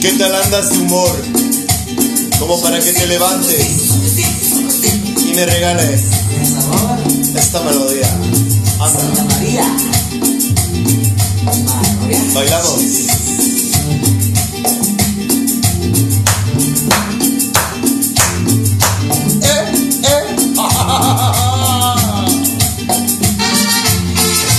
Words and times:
¿Qué 0.00 0.12
tal 0.12 0.34
andas 0.34 0.70
de 0.70 0.78
humor? 0.78 1.10
Como 2.38 2.58
para 2.62 2.80
que 2.80 2.90
te 2.90 3.06
levantes 3.06 3.66
y 5.26 5.34
me 5.34 5.44
regales 5.44 6.00
esta 7.36 7.60
melodía. 7.62 8.08
Anda. 8.80 9.02
Bailamos. 12.32 12.80
Eh, 19.42 19.64
eh. 20.02 20.24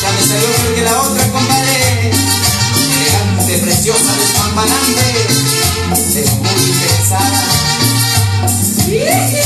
Salió 0.01 0.23
peor 0.29 0.75
que 0.75 0.81
la 0.83 1.01
otra, 1.01 1.31
compadre. 1.31 2.11
Elegante, 2.75 3.57
preciosa, 3.57 4.13
despampanante. 4.13 5.10
Pero 7.11 7.27
muy 8.87 9.40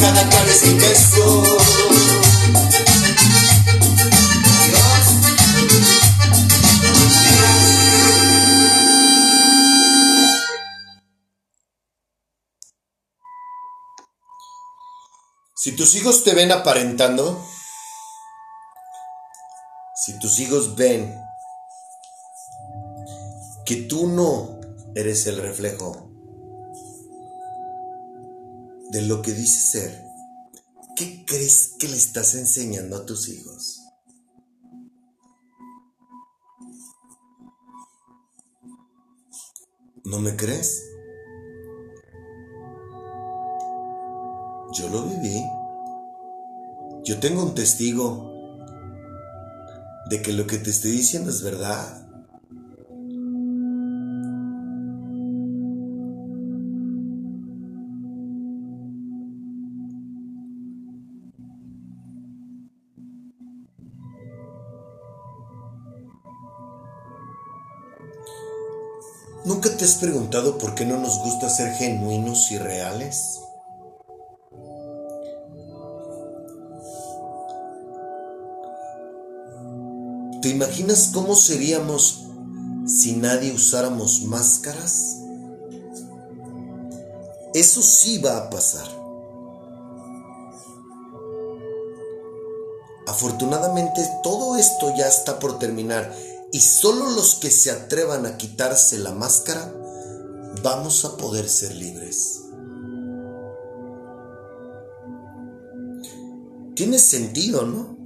cada 0.00 0.24
beso. 0.24 1.56
Dios. 4.66 5.06
Si 15.54 15.72
tus 15.72 15.94
hijos 15.94 16.24
te 16.24 16.34
ven 16.34 16.52
aparentando, 16.52 17.44
si 19.94 20.18
tus 20.18 20.38
hijos 20.38 20.74
ven 20.76 21.14
que 23.66 23.76
tú 23.76 24.06
no 24.08 24.58
eres 24.94 25.26
el 25.26 25.36
reflejo 25.36 26.09
de 28.90 29.02
lo 29.02 29.22
que 29.22 29.32
dices 29.32 29.70
ser, 29.70 30.04
¿qué 30.96 31.24
crees 31.26 31.74
que 31.78 31.88
le 31.88 31.96
estás 31.96 32.34
enseñando 32.34 32.96
a 32.96 33.06
tus 33.06 33.28
hijos? 33.28 33.80
¿No 40.04 40.18
me 40.18 40.34
crees? 40.34 40.82
Yo 44.72 44.88
lo 44.88 45.04
viví. 45.04 45.40
Yo 47.04 47.20
tengo 47.20 47.44
un 47.44 47.54
testigo 47.54 48.28
de 50.08 50.20
que 50.20 50.32
lo 50.32 50.48
que 50.48 50.58
te 50.58 50.70
estoy 50.70 50.90
diciendo 50.90 51.30
es 51.30 51.42
verdad. 51.42 52.09
¿Nunca 69.44 69.74
te 69.74 69.86
has 69.86 69.94
preguntado 69.94 70.58
por 70.58 70.74
qué 70.74 70.84
no 70.84 70.98
nos 70.98 71.18
gusta 71.20 71.48
ser 71.48 71.72
genuinos 71.72 72.50
y 72.50 72.58
reales? 72.58 73.40
¿Te 80.42 80.48
imaginas 80.50 81.10
cómo 81.14 81.34
seríamos 81.34 82.26
si 82.86 83.16
nadie 83.16 83.52
usáramos 83.52 84.22
máscaras? 84.22 85.16
Eso 87.54 87.82
sí 87.82 88.18
va 88.18 88.36
a 88.36 88.50
pasar. 88.50 88.88
Afortunadamente 93.06 94.06
todo 94.22 94.56
esto 94.56 94.94
ya 94.96 95.08
está 95.08 95.38
por 95.38 95.58
terminar 95.58 96.14
y 96.52 96.60
solo 96.60 97.10
los 97.10 97.36
que 97.36 97.50
se 97.50 97.70
atrevan 97.70 98.26
a 98.26 98.36
quitarse 98.36 98.98
la 98.98 99.12
máscara 99.12 99.72
vamos 100.62 101.04
a 101.04 101.16
poder 101.16 101.48
ser 101.48 101.74
libres. 101.74 102.42
Tiene 106.74 106.98
sentido, 106.98 107.66
¿no? 107.66 107.98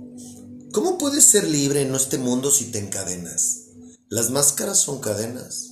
¿Cómo 0.73 0.99
puedes 0.99 1.25
ser 1.25 1.44
libre 1.44 1.82
en 1.82 1.94
este 1.94 2.19
mundo 2.19 2.50
si 2.50 2.67
te 2.67 2.81
encadenas? 2.81 3.61
Las 4.08 4.31
máscaras 4.31 4.79
son 4.79 5.00
cadenas. 5.00 5.70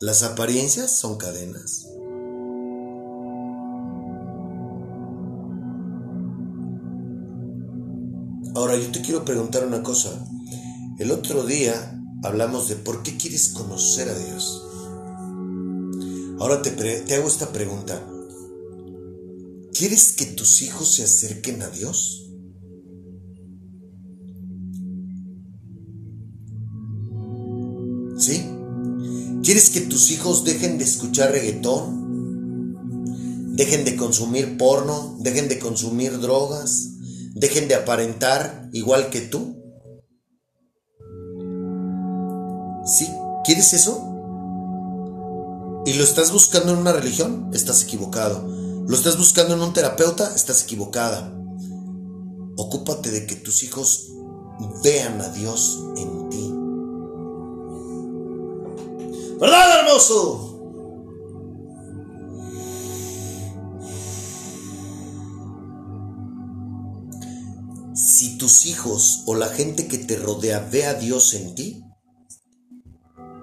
Las 0.00 0.22
apariencias 0.22 0.90
son 0.90 1.16
cadenas. 1.16 1.86
Ahora 8.56 8.74
yo 8.74 8.90
te 8.90 9.02
quiero 9.02 9.22
preguntar 9.22 9.66
una 9.66 9.82
cosa. 9.82 10.08
El 10.98 11.10
otro 11.10 11.44
día 11.44 12.00
hablamos 12.22 12.70
de 12.70 12.76
por 12.76 13.02
qué 13.02 13.18
quieres 13.18 13.50
conocer 13.50 14.08
a 14.08 14.18
Dios. 14.18 14.64
Ahora 16.38 16.62
te, 16.62 16.70
te 16.70 17.14
hago 17.14 17.28
esta 17.28 17.52
pregunta. 17.52 18.02
¿Quieres 19.74 20.12
que 20.12 20.24
tus 20.24 20.62
hijos 20.62 20.94
se 20.94 21.02
acerquen 21.02 21.60
a 21.60 21.68
Dios? 21.68 22.30
¿Sí? 28.16 28.42
¿Quieres 29.42 29.68
que 29.68 29.82
tus 29.82 30.10
hijos 30.10 30.44
dejen 30.44 30.78
de 30.78 30.84
escuchar 30.84 31.32
reggaetón? 31.32 32.06
¿Dejen 33.54 33.84
de 33.84 33.96
consumir 33.96 34.56
porno? 34.56 35.18
¿Dejen 35.20 35.48
de 35.48 35.58
consumir 35.58 36.20
drogas? 36.20 36.95
¿Dejen 37.36 37.68
de 37.68 37.74
aparentar 37.74 38.70
igual 38.72 39.10
que 39.10 39.20
tú? 39.20 39.62
¿Sí? 42.86 43.06
¿Quieres 43.44 43.74
eso? 43.74 44.02
¿Y 45.84 45.92
lo 45.92 46.02
estás 46.02 46.32
buscando 46.32 46.72
en 46.72 46.78
una 46.78 46.94
religión? 46.94 47.50
Estás 47.52 47.82
equivocado. 47.82 48.42
¿Lo 48.88 48.96
estás 48.96 49.18
buscando 49.18 49.52
en 49.52 49.60
un 49.60 49.74
terapeuta? 49.74 50.34
Estás 50.34 50.62
equivocada. 50.62 51.30
Ocúpate 52.56 53.10
de 53.10 53.26
que 53.26 53.36
tus 53.36 53.62
hijos 53.64 54.12
vean 54.82 55.20
a 55.20 55.28
Dios 55.28 55.84
en 55.98 56.30
ti. 56.30 56.54
¿Verdad, 59.38 59.80
hermoso? 59.80 60.55
Si 68.18 68.38
tus 68.38 68.64
hijos 68.64 69.24
o 69.26 69.34
la 69.34 69.48
gente 69.48 69.88
que 69.88 69.98
te 69.98 70.16
rodea 70.16 70.60
ve 70.72 70.86
a 70.86 70.94
Dios 70.94 71.34
en 71.34 71.54
ti, 71.54 71.84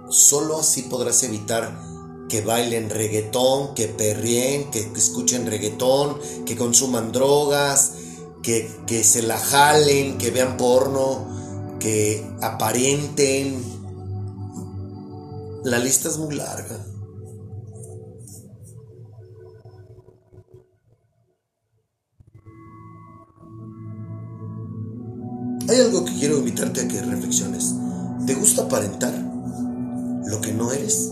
solo 0.10 0.58
así 0.58 0.82
podrás 0.82 1.22
evitar 1.22 1.80
que 2.28 2.42
bailen 2.42 2.90
reggaetón, 2.90 3.76
que 3.76 3.88
perrien, 3.88 4.72
que 4.72 4.92
escuchen 4.96 5.46
reggaetón, 5.46 6.18
que 6.48 6.58
consuman 6.58 7.12
drogas, 7.12 7.92
que, 8.42 8.68
que 8.88 9.04
se 9.04 9.22
la 9.22 9.38
jalen, 9.38 10.18
que 10.18 10.32
vean 10.32 10.58
porno, 10.58 11.78
que 11.80 12.28
aparenten, 12.42 13.64
la 15.66 15.78
lista 15.78 16.10
es 16.10 16.18
muy 16.18 16.34
larga. 16.34 16.84
Hay 25.74 25.80
algo 25.80 26.06
que 26.06 26.14
quiero 26.14 26.38
invitarte 26.38 26.82
a 26.82 26.88
que 26.88 27.02
reflexiones. 27.02 27.74
¿Te 28.28 28.36
gusta 28.36 28.62
aparentar 28.62 29.12
lo 29.12 30.40
que 30.40 30.54
no 30.54 30.72
eres? 30.72 31.12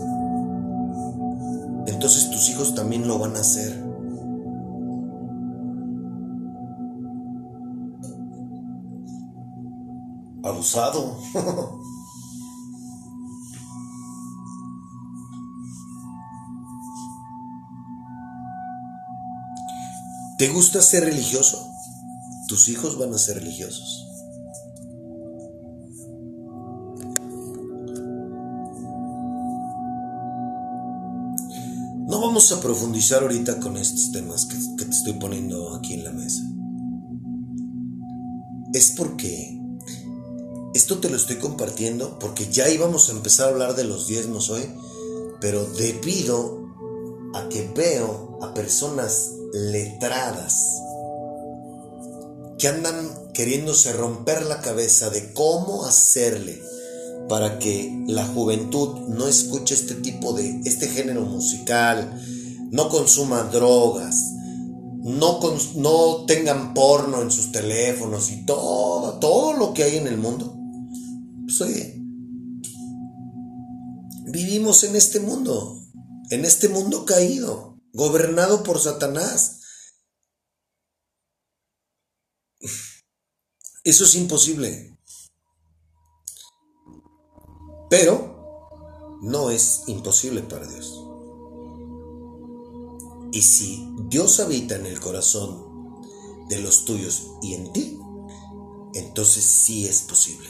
Entonces 1.88 2.30
tus 2.30 2.48
hijos 2.48 2.72
también 2.76 3.08
lo 3.08 3.18
van 3.18 3.34
a 3.34 3.40
hacer. 3.40 3.72
Abusado. 10.44 11.18
¿Te 20.38 20.48
gusta 20.50 20.80
ser 20.80 21.02
religioso? 21.06 21.68
Tus 22.46 22.68
hijos 22.68 22.96
van 22.96 23.12
a 23.12 23.18
ser 23.18 23.38
religiosos. 23.38 24.11
Vamos 32.42 32.58
a 32.58 32.60
profundizar 32.60 33.22
ahorita 33.22 33.60
con 33.60 33.76
estos 33.76 34.10
temas 34.10 34.46
que, 34.46 34.56
te 34.84 34.90
estoy 34.90 35.12
poniendo 35.12 35.76
aquí 35.76 35.94
en 35.94 36.02
la 36.02 36.10
mesa. 36.10 36.42
Es 38.72 38.94
porque 38.96 39.60
esto 40.74 40.98
te 40.98 41.08
lo 41.08 41.14
estoy 41.14 41.36
compartiendo 41.36 42.18
porque 42.18 42.48
ya 42.50 42.68
íbamos 42.68 43.08
a 43.08 43.12
empezar 43.12 43.46
a 43.46 43.50
hablar 43.50 43.76
de 43.76 43.84
los 43.84 44.08
diezmos 44.08 44.50
hoy, 44.50 44.68
pero 45.40 45.64
debido 45.66 46.66
a 47.34 47.48
que 47.48 47.70
veo 47.76 48.40
a 48.42 48.52
personas 48.54 49.34
letradas 49.52 50.66
que 52.58 52.66
andan 52.66 53.30
queriéndose 53.34 53.92
romper 53.92 54.46
la 54.46 54.60
cabeza 54.62 55.10
de 55.10 55.32
cómo 55.32 55.84
hacerle 55.84 56.60
para 57.28 57.60
que 57.60 58.04
la 58.08 58.26
juventud 58.26 59.08
no 59.08 59.28
escuche 59.28 59.74
este 59.74 59.94
tipo 59.94 60.32
de, 60.32 60.60
este 60.64 60.88
género 60.88 61.20
musical, 61.22 62.20
no 62.72 62.88
consuma 62.88 63.44
drogas, 63.44 64.32
no, 65.02 65.40
no 65.76 66.24
tengan 66.24 66.72
porno 66.72 67.20
en 67.20 67.30
sus 67.30 67.52
teléfonos 67.52 68.30
y 68.30 68.46
todo, 68.46 69.18
todo 69.18 69.52
lo 69.52 69.74
que 69.74 69.84
hay 69.84 69.98
en 69.98 70.06
el 70.06 70.16
mundo. 70.16 70.56
Pues 71.44 71.60
oye, 71.60 72.00
vivimos 74.26 74.84
en 74.84 74.96
este 74.96 75.20
mundo, 75.20 75.82
en 76.30 76.46
este 76.46 76.70
mundo 76.70 77.04
caído 77.04 77.78
gobernado 77.92 78.62
por 78.62 78.80
Satanás. 78.80 79.60
Eso 83.84 84.04
es 84.04 84.14
imposible. 84.14 84.96
Pero 87.90 89.18
no 89.20 89.50
es 89.50 89.82
imposible 89.88 90.40
para 90.40 90.66
Dios. 90.66 91.01
Y 93.32 93.42
si 93.42 93.88
Dios 94.08 94.40
habita 94.40 94.76
en 94.76 94.86
el 94.86 95.00
corazón 95.00 95.64
de 96.48 96.60
los 96.60 96.84
tuyos 96.84 97.28
y 97.40 97.54
en 97.54 97.72
ti, 97.72 97.98
entonces 98.94 99.44
sí 99.44 99.86
es 99.86 100.02
posible. 100.02 100.48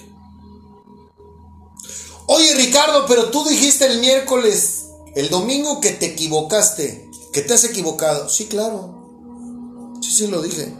Oye 2.27 2.55
Ricardo, 2.55 3.07
pero 3.07 3.31
tú 3.31 3.45
dijiste 3.45 3.87
el 3.87 4.01
miércoles, 4.01 4.87
el 5.15 5.31
domingo 5.31 5.81
que 5.81 5.91
te 5.91 6.07
equivocaste. 6.07 7.11
¿Que 7.33 7.41
te 7.41 7.55
has 7.55 7.65
equivocado? 7.65 8.29
Sí, 8.29 8.47
claro. 8.47 9.99
Sí, 10.03 10.11
sí 10.11 10.27
lo 10.27 10.43
dije. 10.43 10.75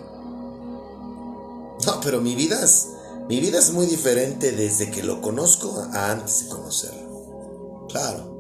No, 1.87 2.01
pero 2.03 2.21
mi 2.21 2.35
vida 2.35 2.63
es, 2.63 2.89
mi 3.29 3.41
vida 3.41 3.59
es 3.59 3.73
muy 3.73 3.87
diferente 3.87 4.53
desde 4.53 4.91
que 4.91 5.03
lo 5.03 5.23
conozco 5.23 5.89
a 5.93 6.11
antes 6.11 6.45
de 6.45 6.49
conocerlo. 6.51 7.87
Claro. 7.89 8.32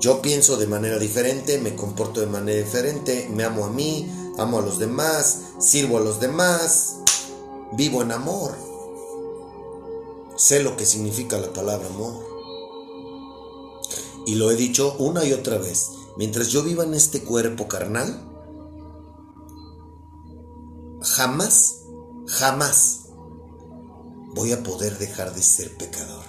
Yo 0.00 0.22
pienso 0.22 0.56
de 0.56 0.66
manera 0.66 0.98
diferente, 0.98 1.58
me 1.58 1.74
comporto 1.74 2.20
de 2.20 2.26
manera 2.26 2.58
diferente, 2.58 3.28
me 3.32 3.44
amo 3.44 3.64
a 3.64 3.70
mí, 3.70 4.08
amo 4.38 4.60
a 4.60 4.62
los 4.62 4.78
demás, 4.78 5.40
sirvo 5.58 5.98
a 5.98 6.00
los 6.00 6.20
demás, 6.20 6.98
vivo 7.72 8.02
en 8.02 8.12
amor. 8.12 8.54
Sé 10.36 10.62
lo 10.62 10.76
que 10.76 10.86
significa 10.86 11.38
la 11.38 11.52
palabra 11.52 11.88
amor. 11.88 12.24
Y 14.24 14.36
lo 14.36 14.50
he 14.50 14.56
dicho 14.56 14.94
una 14.98 15.24
y 15.24 15.32
otra 15.32 15.58
vez 15.58 15.90
mientras 16.18 16.48
yo 16.48 16.64
viva 16.64 16.84
en 16.84 16.94
este 16.94 17.22
cuerpo 17.22 17.68
carnal, 17.68 18.28
jamás, 21.00 21.84
jamás 22.26 23.06
voy 24.34 24.52
a 24.52 24.62
poder 24.64 24.98
dejar 24.98 25.32
de 25.34 25.42
ser 25.42 25.76
pecador. 25.76 26.24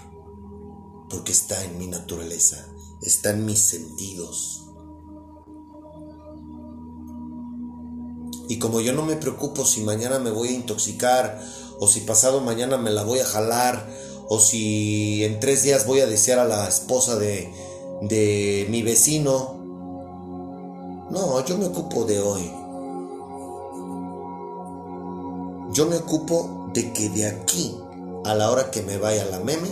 Porque 1.10 1.32
está 1.32 1.66
en 1.66 1.80
mi 1.80 1.88
naturaleza, 1.88 2.68
está 3.02 3.32
en 3.32 3.46
mis 3.46 3.60
sentidos. 3.60 4.66
Y 8.48 8.58
como 8.58 8.82
yo 8.82 8.94
no 8.94 9.06
me 9.06 9.16
preocupo 9.16 9.64
si 9.64 9.82
mañana 9.82 10.18
me 10.18 10.32
voy 10.32 10.50
a 10.50 10.54
intoxicar, 10.54 11.40
o 11.80 11.88
si 11.88 12.02
pasado 12.02 12.42
mañana 12.42 12.78
me 12.78 12.90
la 12.90 13.04
voy 13.04 13.20
a 13.20 13.26
jalar, 13.26 13.88
o 14.28 14.40
si 14.40 15.24
en 15.24 15.40
tres 15.40 15.64
días 15.64 15.86
voy 15.86 16.00
a 16.00 16.08
desear 16.08 16.40
a 16.40 16.46
la 16.46 16.68
esposa 16.68 17.16
de, 17.16 17.54
de 18.02 18.68
mi 18.70 18.82
vecino. 18.82 19.56
No, 21.12 21.46
yo 21.46 21.58
me 21.58 21.66
ocupo 21.68 22.06
de 22.06 22.20
hoy. 22.20 22.52
Yo 25.72 25.86
me 25.86 25.98
ocupo 25.98 26.70
de 26.74 26.92
que 26.92 27.10
de 27.10 27.28
aquí 27.28 27.76
a 28.26 28.34
la 28.34 28.50
hora 28.52 28.72
que 28.72 28.82
me 28.82 28.98
vaya 28.98 29.26
la 29.26 29.40
meme, 29.40 29.70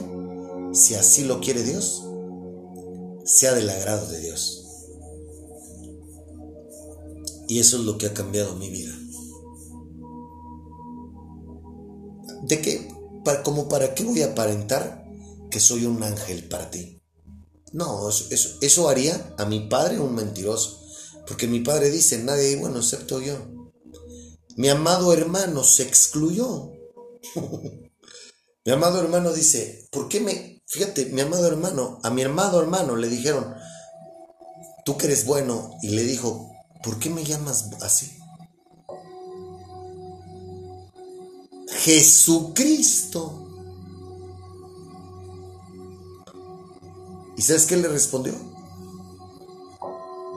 si 0.73 0.95
así 0.95 1.23
lo 1.23 1.41
quiere 1.41 1.63
Dios, 1.63 2.06
sea 3.27 3.53
del 3.53 3.69
agrado 3.69 4.07
de 4.07 4.21
Dios. 4.21 4.63
Y 7.49 7.59
eso 7.59 7.77
es 7.77 7.83
lo 7.83 7.97
que 7.97 8.07
ha 8.07 8.13
cambiado 8.13 8.55
mi 8.55 8.69
vida. 8.69 8.93
¿De 12.43 12.61
qué? 12.61 12.89
Para, 13.23 13.43
como 13.43 13.67
para 13.67 13.93
qué 13.93 14.03
voy 14.03 14.21
a 14.21 14.27
aparentar 14.27 15.05
que 15.51 15.59
soy 15.59 15.85
un 15.85 16.01
ángel 16.03 16.47
para 16.47 16.71
ti? 16.71 17.01
No, 17.73 18.09
eso, 18.09 18.57
eso, 18.61 18.89
haría 18.89 19.35
a 19.37 19.45
mi 19.45 19.67
padre 19.67 19.99
un 19.99 20.15
mentiroso. 20.15 20.81
Porque 21.27 21.47
mi 21.47 21.59
padre 21.59 21.89
dice, 21.89 22.23
nadie 22.23 22.55
bueno 22.55 22.77
excepto 22.79 23.19
yo. 23.21 23.37
Mi 24.55 24.69
amado 24.69 25.11
hermano 25.13 25.63
se 25.63 25.83
excluyó. 25.83 26.71
mi 28.67 28.73
amado 28.73 28.99
hermano 28.99 29.31
dice, 29.31 29.87
¿por 29.93 30.09
qué 30.09 30.19
me... 30.19 30.61
Fíjate, 30.65 31.05
mi 31.05 31.21
amado 31.21 31.47
hermano, 31.47 32.01
a 32.03 32.09
mi 32.09 32.23
amado 32.23 32.59
hermano 32.59 32.97
le 32.97 33.07
dijeron, 33.07 33.55
tú 34.83 34.97
que 34.97 35.05
eres 35.05 35.25
bueno, 35.25 35.71
y 35.81 35.91
le 35.91 36.03
dijo, 36.03 36.51
¿por 36.83 36.99
qué 36.99 37.09
me 37.09 37.23
llamas 37.23 37.69
así? 37.81 38.11
Jesucristo. 41.77 43.47
¿Y 47.37 47.43
sabes 47.43 47.67
qué 47.67 47.77
le 47.77 47.87
respondió? 47.87 48.33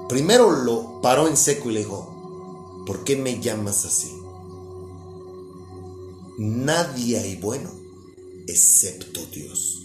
Primero 0.09 0.53
lo 0.53 1.01
paró 1.01 1.27
en 1.27 1.37
seco 1.37 1.69
y 1.69 1.73
le 1.73 1.81
dijo, 1.81 2.85
¿por 2.87 3.03
qué 3.03 3.17
me 3.17 3.41
llamas 3.41 3.85
así? 3.85 4.17
Nadie 6.39 7.19
hay 7.19 7.35
bueno 7.35 7.80
excepto 8.51 9.27
Dios. 9.27 9.83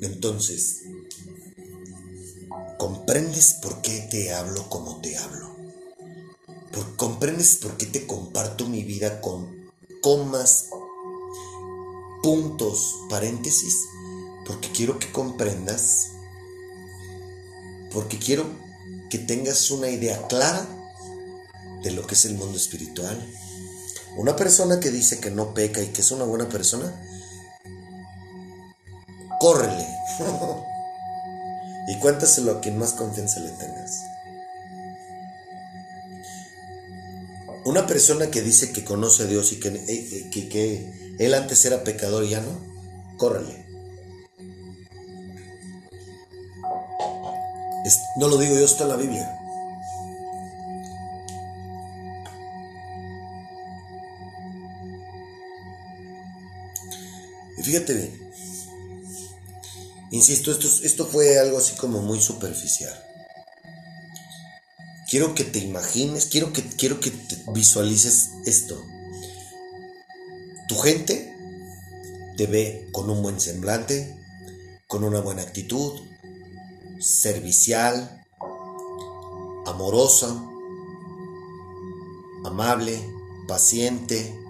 Entonces, 0.00 0.82
¿comprendes 2.78 3.54
por 3.62 3.82
qué 3.82 4.06
te 4.10 4.32
hablo 4.32 4.68
como 4.68 5.00
te 5.00 5.16
hablo? 5.16 5.52
¿Comprendes 7.02 7.56
por 7.56 7.76
qué 7.76 7.86
te 7.86 8.06
comparto 8.06 8.68
mi 8.68 8.84
vida 8.84 9.20
con 9.20 9.72
comas, 10.02 10.66
puntos, 12.22 12.94
paréntesis? 13.10 13.74
Porque 14.46 14.70
quiero 14.70 15.00
que 15.00 15.10
comprendas, 15.10 16.10
porque 17.92 18.20
quiero 18.20 18.46
que 19.10 19.18
tengas 19.18 19.72
una 19.72 19.88
idea 19.88 20.28
clara 20.28 20.64
de 21.82 21.90
lo 21.90 22.06
que 22.06 22.14
es 22.14 22.24
el 22.24 22.36
mundo 22.36 22.56
espiritual. 22.56 23.20
Una 24.16 24.36
persona 24.36 24.78
que 24.78 24.92
dice 24.92 25.18
que 25.18 25.32
no 25.32 25.54
peca 25.54 25.82
y 25.82 25.88
que 25.88 26.02
es 26.02 26.12
una 26.12 26.22
buena 26.22 26.48
persona, 26.48 26.94
córrele. 29.42 29.88
y 31.88 31.98
cuéntaselo 31.98 32.52
a 32.52 32.60
quien 32.60 32.78
más 32.78 32.92
confianza 32.92 33.40
le 33.40 33.50
tengas. 33.50 34.04
Una 37.64 37.84
persona 37.88 38.30
que 38.30 38.40
dice 38.40 38.72
que 38.72 38.84
conoce 38.84 39.24
a 39.24 39.26
Dios 39.26 39.52
y 39.52 39.58
que, 39.58 39.68
eh, 39.68 39.82
eh, 39.88 40.48
que, 40.48 41.16
él 41.18 41.34
antes 41.34 41.64
era 41.64 41.82
pecador 41.82 42.22
y 42.22 42.30
ya 42.30 42.40
no, 42.40 42.56
córrele. 43.18 43.66
no 48.18 48.28
lo 48.28 48.38
digo 48.38 48.54
yo, 48.54 48.64
está 48.64 48.84
en 48.84 48.88
la 48.88 48.96
Biblia. 48.96 49.38
Y 57.58 57.62
fíjate 57.62 57.94
bien, 57.94 58.21
insisto, 60.12 60.52
esto, 60.52 61.06
fue 61.06 61.38
algo 61.38 61.58
así 61.58 61.74
como 61.76 62.00
muy 62.00 62.20
superficial. 62.20 62.94
Quiero 65.10 65.34
que 65.34 65.44
te 65.44 65.58
imagines, 65.58 66.26
quiero 66.26 66.52
que, 66.52 66.62
quiero 66.62 67.00
que 67.00 67.12
visualices 67.52 68.30
esto. 68.46 68.82
Tu 70.68 70.76
gente 70.78 71.34
te 72.36 72.46
ve 72.46 72.88
con 72.92 73.10
un 73.10 73.22
buen 73.22 73.40
semblante, 73.40 74.16
con 74.86 75.02
una 75.02 75.20
buena 75.20 75.42
actitud, 75.42 76.00
servicial, 77.00 78.24
amorosa, 79.66 80.28
amable, 82.44 82.98
paciente, 83.48 84.41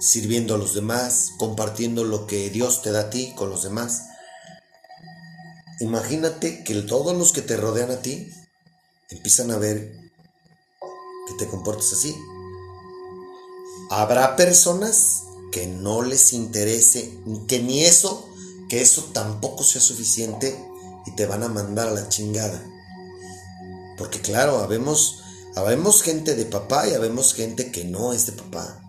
sirviendo 0.00 0.54
a 0.54 0.58
los 0.58 0.74
demás, 0.74 1.32
compartiendo 1.38 2.04
lo 2.04 2.26
que 2.26 2.50
Dios 2.50 2.82
te 2.82 2.92
da 2.92 3.00
a 3.00 3.10
ti 3.10 3.32
con 3.36 3.50
los 3.50 3.62
demás. 3.62 4.04
Imagínate 5.80 6.64
que 6.64 6.74
todos 6.82 7.16
los 7.16 7.32
que 7.32 7.42
te 7.42 7.56
rodean 7.56 7.90
a 7.90 8.02
ti 8.02 8.32
empiezan 9.10 9.50
a 9.50 9.58
ver 9.58 9.92
que 11.26 11.34
te 11.38 11.48
comportes 11.48 11.92
así. 11.92 12.16
Habrá 13.90 14.36
personas 14.36 15.22
que 15.52 15.66
no 15.66 16.02
les 16.02 16.32
interese, 16.32 17.18
que 17.46 17.62
ni 17.62 17.84
eso, 17.84 18.28
que 18.68 18.82
eso 18.82 19.04
tampoco 19.12 19.64
sea 19.64 19.80
suficiente 19.80 20.58
y 21.06 21.14
te 21.16 21.26
van 21.26 21.42
a 21.42 21.48
mandar 21.48 21.88
a 21.88 21.92
la 21.92 22.08
chingada. 22.08 22.62
Porque 23.96 24.20
claro, 24.20 24.58
habemos, 24.58 25.22
habemos 25.56 26.02
gente 26.02 26.34
de 26.34 26.44
papá 26.44 26.86
y 26.86 26.94
habemos 26.94 27.34
gente 27.34 27.72
que 27.72 27.84
no 27.84 28.12
es 28.12 28.26
de 28.26 28.32
papá. 28.32 28.87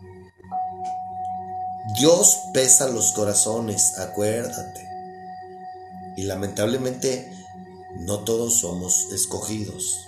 Dios 1.98 2.38
pesa 2.54 2.88
los 2.88 3.14
corazones, 3.14 3.98
acuérdate. 3.98 4.88
Y 6.18 6.24
lamentablemente 6.24 7.32
no 7.96 8.20
todos 8.20 8.60
somos 8.60 9.08
escogidos. 9.12 10.06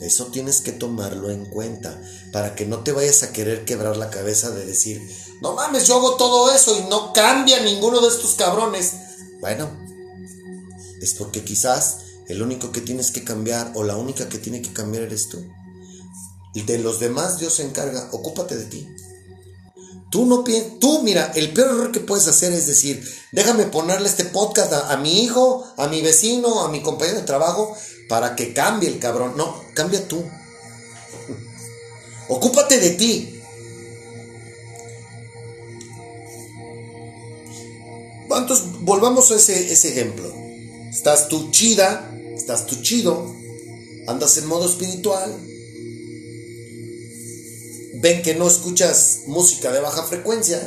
Eso 0.00 0.26
tienes 0.26 0.60
que 0.60 0.72
tomarlo 0.72 1.30
en 1.30 1.46
cuenta 1.46 1.98
para 2.32 2.54
que 2.54 2.66
no 2.66 2.80
te 2.80 2.92
vayas 2.92 3.22
a 3.22 3.32
querer 3.32 3.64
quebrar 3.64 3.96
la 3.96 4.10
cabeza 4.10 4.50
de 4.50 4.66
decir, 4.66 5.00
no 5.40 5.54
mames, 5.54 5.86
yo 5.86 5.96
hago 5.96 6.16
todo 6.16 6.54
eso 6.54 6.78
y 6.78 6.88
no 6.90 7.12
cambia 7.12 7.60
ninguno 7.60 8.00
de 8.00 8.08
estos 8.08 8.34
cabrones. 8.34 8.92
Bueno, 9.40 9.70
es 11.00 11.14
porque 11.14 11.44
quizás 11.44 11.98
el 12.28 12.42
único 12.42 12.72
que 12.72 12.82
tienes 12.82 13.10
que 13.10 13.24
cambiar 13.24 13.72
o 13.74 13.84
la 13.84 13.96
única 13.96 14.28
que 14.28 14.38
tiene 14.38 14.60
que 14.60 14.72
cambiar 14.72 15.04
eres 15.04 15.28
tú. 15.28 15.42
De 16.54 16.78
los 16.78 17.00
demás 17.00 17.38
Dios 17.38 17.54
se 17.54 17.64
encarga, 17.64 18.08
ocúpate 18.12 18.56
de 18.56 18.64
ti. 18.64 18.88
Tú 20.10 20.24
no 20.24 20.44
piensas, 20.44 20.78
tú 20.78 21.02
mira, 21.02 21.32
el 21.34 21.52
peor 21.52 21.70
error 21.70 21.92
que 21.92 22.00
puedes 22.00 22.28
hacer 22.28 22.52
es 22.52 22.66
decir, 22.66 23.04
déjame 23.32 23.64
ponerle 23.64 24.08
este 24.08 24.24
podcast 24.24 24.72
a, 24.72 24.96
mi 24.96 25.24
hijo, 25.24 25.64
a 25.76 25.88
mi 25.88 26.00
vecino, 26.00 26.62
a 26.62 26.68
mi 26.68 26.80
compañero 26.80 27.18
de 27.18 27.26
trabajo, 27.26 27.76
para 28.08 28.36
que 28.36 28.52
cambie 28.52 28.88
el 28.88 29.00
cabrón. 29.00 29.34
No, 29.36 29.60
cambia 29.74 30.06
tú. 30.06 30.24
Ocúpate 32.28 32.78
de 32.78 32.90
ti. 32.90 33.40
¿Cuántos? 38.28 38.80
Volvamos 38.82 39.30
a 39.32 39.36
ese, 39.36 39.72
ese 39.72 39.88
ejemplo. 39.88 40.32
Estás 40.90 41.28
tú 41.28 41.50
chida, 41.50 42.12
estás 42.36 42.66
tú 42.66 42.80
chido, 42.80 43.34
andas 44.06 44.36
en 44.38 44.46
modo 44.46 44.66
espiritual, 44.66 45.34
ven 48.00 48.22
que 48.22 48.34
no 48.34 48.46
escuchas 48.46 49.22
música 49.26 49.72
de 49.72 49.80
baja 49.80 50.02
frecuencia. 50.02 50.60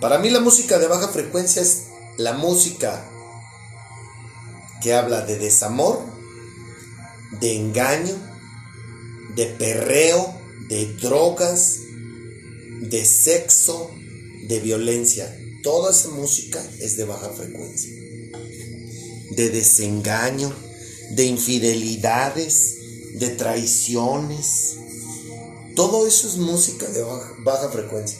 Para 0.00 0.18
mí 0.18 0.30
la 0.30 0.40
música 0.40 0.78
de 0.78 0.86
baja 0.86 1.08
frecuencia 1.08 1.62
es 1.62 1.84
la 2.18 2.34
música 2.34 3.08
que 4.82 4.94
habla 4.94 5.22
de 5.22 5.38
desamor, 5.38 6.04
de 7.40 7.56
engaño, 7.56 8.14
de 9.34 9.46
perreo, 9.46 10.34
de 10.68 10.86
drogas, 10.94 11.78
de 12.80 13.04
sexo, 13.04 13.90
de 14.46 14.60
violencia. 14.60 15.36
Toda 15.62 15.90
esa 15.90 16.10
música 16.10 16.62
es 16.80 16.96
de 16.96 17.04
baja 17.04 17.30
frecuencia. 17.30 17.90
De 19.32 19.50
desengaño, 19.50 20.54
de 21.12 21.24
infidelidades, 21.24 22.77
de 23.18 23.30
traiciones. 23.30 24.76
Todo 25.74 26.06
eso 26.06 26.28
es 26.28 26.36
música 26.36 26.86
de 26.86 27.04
baja, 27.44 27.68
frecuencia. 27.70 28.18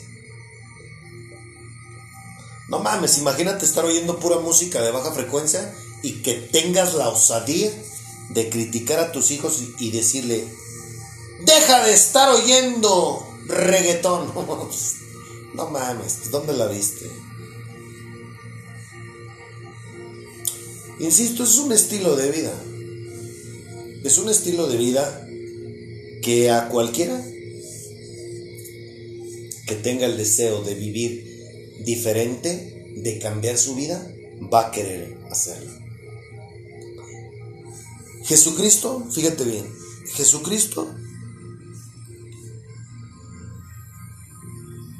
No 2.67 2.79
mames, 2.79 3.17
imagínate 3.17 3.65
estar 3.65 3.83
oyendo 3.83 4.19
pura 4.19 4.39
música 4.39 4.81
de 4.81 4.91
baja 4.91 5.11
frecuencia 5.11 5.73
y 6.03 6.21
que 6.21 6.35
tengas 6.35 6.93
la 6.93 7.09
osadía 7.09 7.71
de 8.29 8.49
criticar 8.49 8.99
a 8.99 9.11
tus 9.11 9.31
hijos 9.31 9.61
y, 9.79 9.91
decirle, 9.91 10.47
deja 11.45 11.83
de 11.85 11.93
estar 11.93 12.29
oyendo 12.29 13.27
reggaetón. 13.45 14.31
No 15.51 15.67
mames, 15.71 16.29
¿dónde 16.29 16.53
la 16.53 16.67
viste? 16.67 17.09
Insisto, 20.99 21.43
es 21.43 21.57
un 21.57 21.73
estilo 21.73 22.15
de 22.15 22.31
vida. 22.31 22.53
Es 24.03 24.17
un 24.17 24.29
estilo 24.29 24.67
de 24.67 24.77
vida 24.77 25.27
que 26.21 26.49
a 26.51 26.69
cualquiera 26.69 27.21
que 29.67 29.75
tenga 29.75 30.05
el 30.05 30.17
deseo 30.17 30.63
de 30.63 30.73
vivir 30.73 31.83
diferente, 31.85 32.93
de 32.95 33.19
cambiar 33.19 33.57
su 33.57 33.75
vida, 33.75 34.01
va 34.51 34.67
a 34.67 34.71
querer 34.71 35.17
hacerlo. 35.29 35.71
Jesucristo, 38.23 39.05
fíjate 39.11 39.43
bien, 39.43 39.65
Jesucristo, 40.13 40.89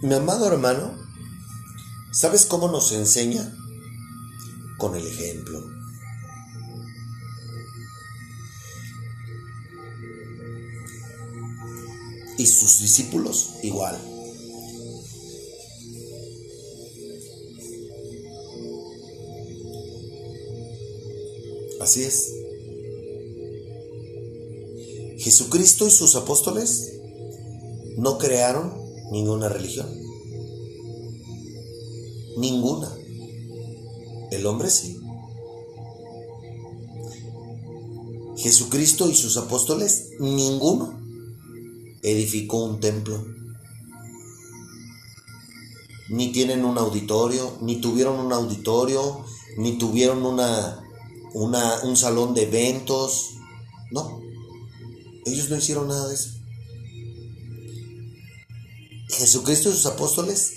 mi 0.03 0.13
amado 0.13 0.47
hermano, 0.47 0.95
¿sabes 2.11 2.45
cómo 2.45 2.67
nos 2.69 2.91
enseña? 2.91 3.55
Con 4.77 4.95
el 4.95 5.05
ejemplo. 5.05 5.78
Y 12.39 12.48
sus 12.48 12.79
discípulos 12.79 13.50
igual. 13.63 14.00
Así 21.81 22.03
es. 22.03 22.34
Jesucristo 25.17 25.86
y 25.86 25.91
sus 25.91 26.15
apóstoles 26.15 26.93
no 27.98 28.17
crearon 28.17 28.74
ninguna 29.12 29.50
religión. 29.50 29.89
Ninguna. 32.38 32.98
El 34.31 34.46
hombre 34.46 34.69
sí. 34.69 34.98
Jesucristo 38.38 39.10
y 39.10 39.15
sus 39.15 39.36
apóstoles, 39.36 40.12
ninguno 40.19 40.98
edificó 42.03 42.63
un 42.63 42.79
templo. 42.79 43.25
Ni 46.09 46.31
tienen 46.31 46.65
un 46.65 46.77
auditorio, 46.77 47.57
ni 47.61 47.81
tuvieron 47.81 48.19
un 48.19 48.33
auditorio, 48.33 49.23
ni 49.57 49.77
tuvieron 49.77 50.25
una 50.25 50.83
un 51.33 51.97
salón 51.97 52.33
de 52.33 52.43
eventos. 52.43 53.35
No, 53.91 54.21
ellos 55.25 55.49
no 55.49 55.57
hicieron 55.57 55.87
nada 55.87 56.07
de 56.07 56.15
eso. 56.15 56.29
Jesucristo 59.09 59.69
y 59.69 59.73
sus 59.73 59.85
apóstoles 59.85 60.53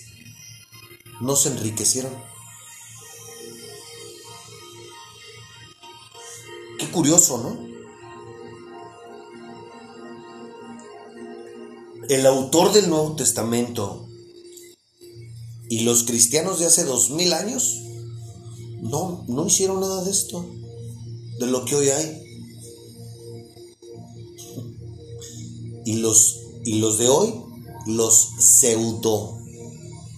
no 1.20 1.36
se 1.36 1.50
enriquecieron. 1.50 2.12
Qué 6.78 6.90
curioso, 6.90 7.38
¿no? 7.38 7.71
El 12.12 12.26
autor 12.26 12.74
del 12.74 12.90
Nuevo 12.90 13.16
Testamento 13.16 14.06
y 15.70 15.80
los 15.80 16.02
cristianos 16.02 16.58
de 16.58 16.66
hace 16.66 16.84
dos 16.84 17.08
mil 17.08 17.32
años 17.32 17.80
no, 18.82 19.24
no 19.28 19.46
hicieron 19.46 19.80
nada 19.80 20.04
de 20.04 20.10
esto 20.10 20.44
de 21.40 21.46
lo 21.46 21.64
que 21.64 21.74
hoy 21.74 21.88
hay. 21.88 22.22
Y 25.86 25.94
los, 26.02 26.40
y 26.66 26.80
los 26.80 26.98
de 26.98 27.08
hoy, 27.08 27.32
los 27.86 28.28
pseudo 28.38 29.38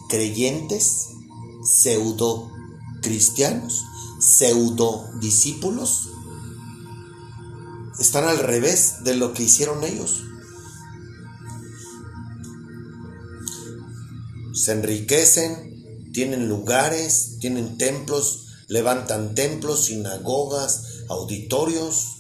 creyentes, 0.09 1.11
pseudo 1.63 2.51
cristianos, 3.03 3.85
pseudo 4.19 5.05
discípulos, 5.21 6.09
están 8.01 8.25
al 8.25 8.41
revés 8.41 9.05
de 9.05 9.15
lo 9.15 9.33
que 9.33 9.45
hicieron 9.45 9.85
ellos. 9.85 10.25
Se 14.55 14.73
enriquecen, 14.73 16.11
tienen 16.13 16.49
lugares, 16.49 17.39
tienen 17.41 17.77
templos, 17.77 18.47
levantan 18.69 19.35
templos, 19.35 19.87
sinagogas, 19.87 21.05
auditorios 21.09 22.19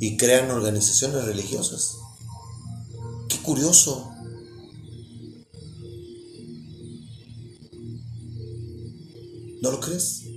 y 0.00 0.16
crean 0.16 0.50
organizaciones 0.50 1.24
religiosas. 1.24 1.96
Qué 3.28 3.38
curioso. 3.38 4.10
¿No 9.60 9.70
lo 9.72 9.80
crees? 9.80 10.27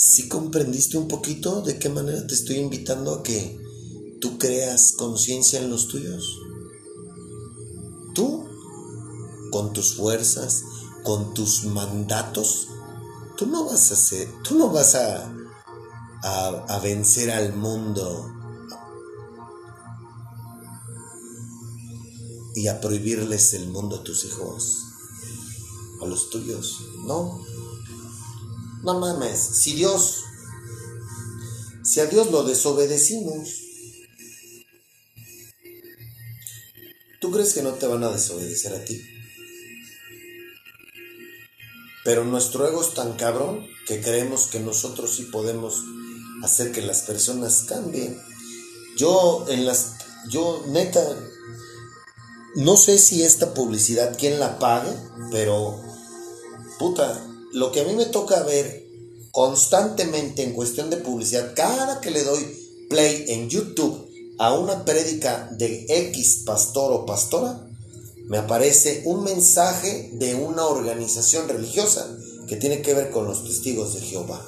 Si 0.00 0.28
comprendiste 0.28 0.96
un 0.96 1.08
poquito 1.08 1.60
de 1.60 1.78
qué 1.80 1.88
manera 1.88 2.24
te 2.24 2.34
estoy 2.34 2.58
invitando 2.58 3.14
a 3.14 3.22
que 3.24 3.58
tú 4.20 4.38
creas 4.38 4.94
conciencia 4.96 5.58
en 5.58 5.70
los 5.70 5.88
tuyos? 5.88 6.24
con 9.50 9.72
tus 9.72 9.96
fuerzas, 9.96 10.62
con 11.02 11.34
tus 11.34 11.64
mandatos, 11.64 12.68
tú 13.36 13.46
no 13.46 13.64
vas 13.64 13.90
a 13.92 13.96
ser, 13.96 14.28
tú 14.42 14.56
no 14.56 14.70
vas 14.70 14.94
a, 14.94 15.34
a, 16.22 16.78
vencer 16.80 17.30
al 17.30 17.54
mundo 17.54 18.30
y 22.54 22.68
a 22.68 22.80
prohibirles 22.80 23.54
el 23.54 23.68
mundo 23.68 23.96
a 23.96 24.04
tus 24.04 24.24
hijos, 24.24 24.78
a 26.02 26.06
los 26.06 26.30
tuyos. 26.30 26.80
No, 27.06 27.40
no 28.82 29.00
mames, 29.00 29.38
si 29.38 29.74
Dios, 29.74 30.24
si 31.82 32.00
a 32.00 32.06
Dios 32.06 32.30
lo 32.30 32.44
desobedecimos, 32.44 33.48
¿tú 37.20 37.30
crees 37.30 37.54
que 37.54 37.62
no 37.62 37.72
te 37.72 37.86
van 37.86 38.04
a 38.04 38.10
desobedecer 38.10 38.74
a 38.74 38.84
ti? 38.84 39.00
Pero 42.04 42.24
nuestro 42.24 42.66
ego 42.66 42.82
es 42.82 42.94
tan 42.94 43.14
cabrón 43.14 43.66
que 43.86 44.00
creemos 44.00 44.46
que 44.46 44.60
nosotros 44.60 45.16
sí 45.16 45.24
podemos 45.24 45.84
hacer 46.42 46.72
que 46.72 46.82
las 46.82 47.02
personas 47.02 47.64
cambien. 47.68 48.18
Yo 48.96 49.44
en 49.48 49.66
las 49.66 49.94
yo 50.30 50.64
neta 50.68 51.00
no 52.54 52.76
sé 52.76 52.98
si 52.98 53.22
esta 53.22 53.54
publicidad 53.54 54.16
quién 54.18 54.40
la 54.40 54.58
pague, 54.58 54.90
pero 55.30 55.80
puta, 56.78 57.27
lo 57.52 57.72
que 57.72 57.80
a 57.80 57.84
mí 57.84 57.94
me 57.94 58.06
toca 58.06 58.42
ver 58.42 58.86
constantemente 59.30 60.42
en 60.42 60.52
cuestión 60.52 60.90
de 60.90 60.96
publicidad, 60.96 61.52
cada 61.54 62.00
que 62.00 62.10
le 62.10 62.24
doy 62.24 62.40
play 62.88 63.24
en 63.28 63.48
YouTube 63.48 64.08
a 64.38 64.58
una 64.58 64.84
prédica 64.84 65.50
de 65.52 65.86
X 65.88 66.42
pastor 66.44 66.92
o 66.92 67.06
pastora, 67.06 67.64
me 68.26 68.38
aparece 68.38 69.02
un 69.04 69.24
mensaje 69.24 70.10
de 70.14 70.34
una 70.34 70.66
organización 70.66 71.48
religiosa 71.48 72.16
que 72.46 72.56
tiene 72.56 72.82
que 72.82 72.94
ver 72.94 73.10
con 73.10 73.26
los 73.26 73.44
testigos 73.44 73.94
de 73.94 74.00
Jehová. 74.00 74.44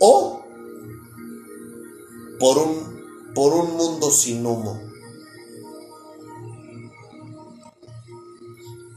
O 0.00 0.40
por 2.38 2.58
un, 2.58 3.32
por 3.34 3.52
un 3.52 3.76
mundo 3.76 4.10
sin 4.10 4.44
humo. 4.46 4.89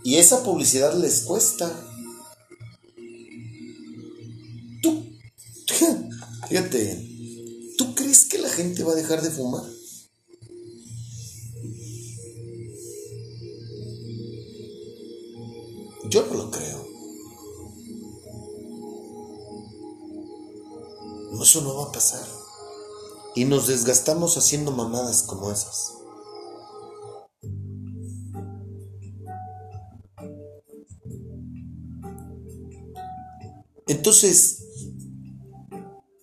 Y 0.04 0.18
esa 0.18 0.44
publicidad 0.44 0.94
les 0.96 1.22
cuesta. 1.22 1.72
Tú, 4.82 5.04
fíjate, 6.50 7.74
¿tú 7.78 7.96
crees 7.96 8.26
que 8.26 8.38
la 8.40 8.50
gente 8.50 8.84
va 8.84 8.92
a 8.92 8.96
dejar 8.96 9.22
de 9.22 9.32
fumar? 9.32 9.64
Yo 16.10 16.26
no 16.28 16.34
lo 16.34 16.52
creo. 16.52 16.84
Eso 21.44 21.62
no 21.62 21.76
va 21.76 21.84
a 21.84 21.92
pasar. 21.92 22.26
Y 23.36 23.44
nos 23.44 23.68
desgastamos 23.68 24.38
haciendo 24.38 24.72
mamadas 24.72 25.24
como 25.24 25.52
esas. 25.52 26.03
Entonces, 33.88 34.64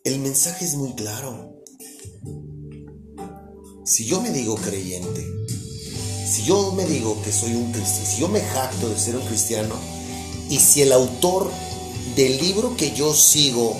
el 0.05 0.19
mensaje 0.21 0.65
es 0.65 0.77
muy 0.77 0.95
claro. 0.95 1.63
Si 3.85 4.07
yo 4.07 4.21
me 4.23 4.31
digo 4.31 4.55
creyente, 4.57 5.27
si 6.27 6.45
yo 6.45 6.73
me 6.73 6.87
digo 6.87 7.21
que 7.23 7.33
soy 7.33 7.55
un 7.55 7.71
cristiano, 7.73 8.07
si 8.07 8.21
yo 8.21 8.29
me 8.29 8.41
jacto 8.41 8.89
de 8.89 8.99
ser 8.99 9.17
un 9.17 9.27
cristiano, 9.27 9.75
y 10.49 10.59
si 10.59 10.81
el 10.83 10.93
autor 10.93 11.51
del 12.17 12.39
libro 12.39 12.77
que 12.77 12.93
yo 12.95 13.13
sigo, 13.15 13.77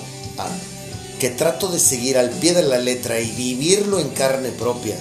que 1.19 1.29
trato 1.29 1.71
de 1.71 1.79
seguir 1.79 2.17
al 2.17 2.29
pie 2.29 2.53
de 2.53 2.63
la 2.63 2.77
letra 2.77 3.19
y 3.19 3.31
vivirlo 3.31 3.99
en 3.99 4.09
carne 4.09 4.49
propia, 4.49 4.97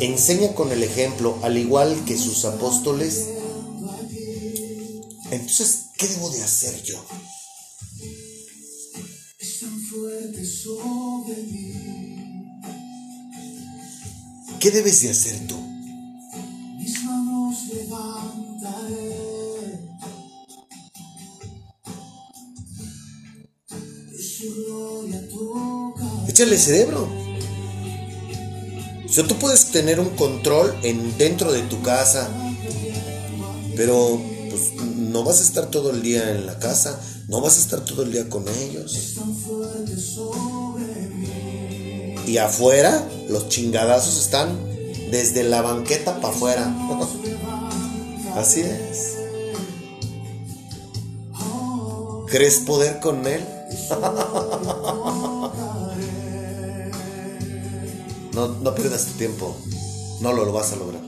enseña 0.00 0.54
con 0.54 0.72
el 0.72 0.82
ejemplo, 0.82 1.38
al 1.42 1.58
igual 1.58 2.04
que 2.06 2.16
sus 2.16 2.44
apóstoles, 2.44 3.26
entonces, 5.30 5.86
¿qué 5.96 6.06
debo 6.08 6.30
de 6.30 6.42
hacer 6.42 6.82
yo? 6.82 7.02
¿Qué 14.62 14.70
debes 14.70 15.02
de 15.02 15.10
hacer 15.10 15.44
tú? 15.48 15.56
Échale 26.28 26.56
cerebro. 26.56 27.08
O 29.04 29.08
sea, 29.08 29.26
tú 29.26 29.34
puedes 29.34 29.72
tener 29.72 29.98
un 29.98 30.10
control 30.10 30.72
en, 30.84 31.18
dentro 31.18 31.52
de 31.52 31.62
tu 31.62 31.82
casa, 31.82 32.30
pero 33.74 34.20
pues, 34.48 34.74
no 34.96 35.24
vas 35.24 35.40
a 35.40 35.42
estar 35.42 35.72
todo 35.72 35.90
el 35.90 36.02
día 36.02 36.30
en 36.30 36.46
la 36.46 36.60
casa, 36.60 37.00
no 37.26 37.40
vas 37.40 37.56
a 37.56 37.60
estar 37.62 37.84
todo 37.84 38.04
el 38.04 38.12
día 38.12 38.28
con 38.28 38.46
ellos. 38.46 39.16
Y 42.26 42.38
afuera, 42.38 43.06
los 43.28 43.48
chingadazos 43.48 44.18
están 44.18 44.58
desde 45.10 45.42
la 45.42 45.62
banqueta 45.62 46.20
para 46.20 46.34
afuera. 46.34 46.74
Así 48.36 48.60
es. 48.60 49.16
¿Crees 52.28 52.60
poder 52.60 53.00
con 53.00 53.26
él? 53.26 53.44
No, 58.32 58.48
no 58.48 58.74
pierdas 58.74 59.04
tu 59.04 59.12
tiempo. 59.18 59.54
No 60.20 60.32
lo, 60.32 60.46
lo 60.46 60.52
vas 60.52 60.72
a 60.72 60.76
lograr. 60.76 61.02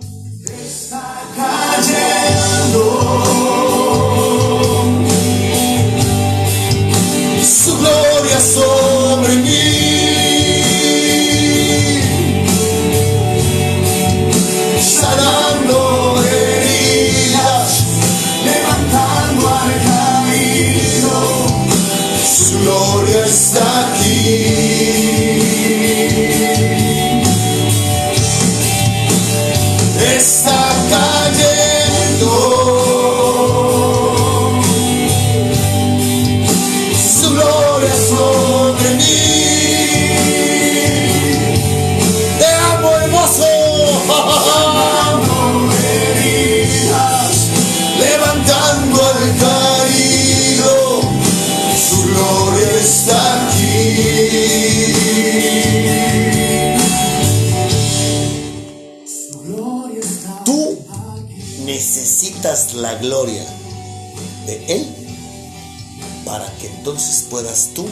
Su 7.43 7.79
gloria 7.79 8.41
sobre 8.41 9.37
mí. 9.37 9.84
Puedas 67.35 67.71
tú 67.75 67.85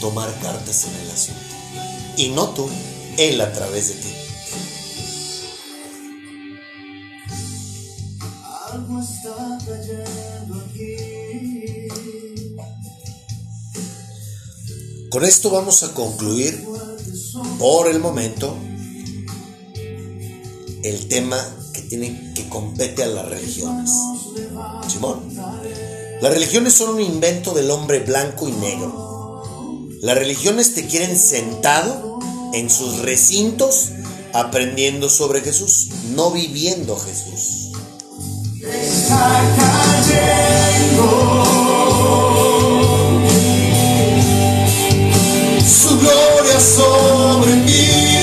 tomar 0.00 0.32
cartas 0.40 0.84
en 0.84 0.94
el 1.00 1.10
asunto. 1.10 1.40
Y 2.16 2.28
no 2.28 2.50
tú, 2.50 2.70
Él 3.18 3.40
a 3.40 3.52
través 3.52 3.88
de 3.88 3.94
ti. 3.94 4.14
Algo 8.70 9.00
está 9.00 9.58
cayendo 9.66 10.64
aquí. 10.64 11.88
Con 15.10 15.24
esto 15.24 15.50
vamos 15.50 15.82
a 15.82 15.92
concluir 15.92 16.64
por 17.58 17.88
el 17.88 17.98
momento 17.98 18.56
el 20.84 21.08
tema 21.08 21.36
que 21.72 21.82
tiene 21.82 22.32
que 22.32 22.48
compete 22.48 23.02
a 23.02 23.08
las 23.08 23.28
religiones. 23.28 23.90
Simón. 24.86 25.34
Las 26.20 26.32
religiones 26.32 26.72
son 26.72 26.94
un 26.94 27.00
invento 27.00 27.52
del 27.52 27.70
hombre 27.70 28.00
blanco 28.00 28.48
y 28.48 28.52
negro. 28.52 29.42
Las 30.00 30.16
religiones 30.16 30.74
te 30.74 30.86
quieren 30.86 31.16
sentado 31.16 32.18
en 32.54 32.70
sus 32.70 33.00
recintos 33.00 33.90
aprendiendo 34.32 35.10
sobre 35.10 35.40
Jesús, 35.42 35.88
no 36.14 36.30
viviendo 36.30 36.96
Jesús. 36.96 37.72
Está 38.62 39.42
cayendo 39.58 41.04
su 45.66 45.98
gloria 45.98 46.60
sobre 46.60 47.56
mí. 47.56 48.15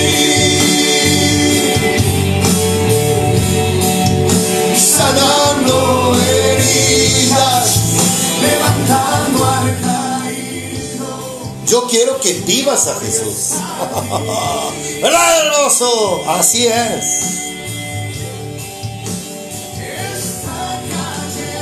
Yo 11.74 11.88
quiero 11.88 12.20
que 12.20 12.34
vivas 12.42 12.86
a 12.86 13.00
Jesús. 13.00 13.58
¿Verdad, 15.02 15.48
hermoso? 15.48 16.22
Así 16.28 16.68
es. 16.68 17.40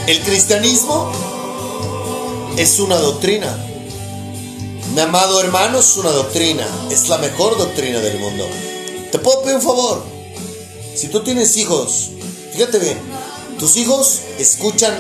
El 0.08 0.20
cristianismo 0.20 1.10
es 2.58 2.80
una 2.82 2.98
doctrina. 2.98 3.58
Mi 4.94 5.00
amado 5.00 5.40
hermano 5.40 5.80
es 5.80 5.96
una 5.96 6.12
doctrina. 6.12 6.68
Es 6.90 7.08
la 7.08 7.18
mejor 7.18 7.58
doctrina 7.58 8.02
del 8.02 8.20
mundo. 8.20 8.46
Te 9.14 9.18
puedo 9.18 9.44
pedir 9.44 9.56
un 9.56 9.62
favor. 9.62 10.04
Si 10.94 11.08
tú 11.08 11.24
tienes 11.24 11.56
hijos, 11.56 12.10
fíjate 12.52 12.80
bien, 12.80 13.00
tus 13.58 13.78
hijos 13.78 14.20
escuchan 14.38 14.94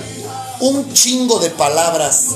un 0.62 0.94
chingo 0.94 1.40
de 1.40 1.50
palabras 1.50 2.28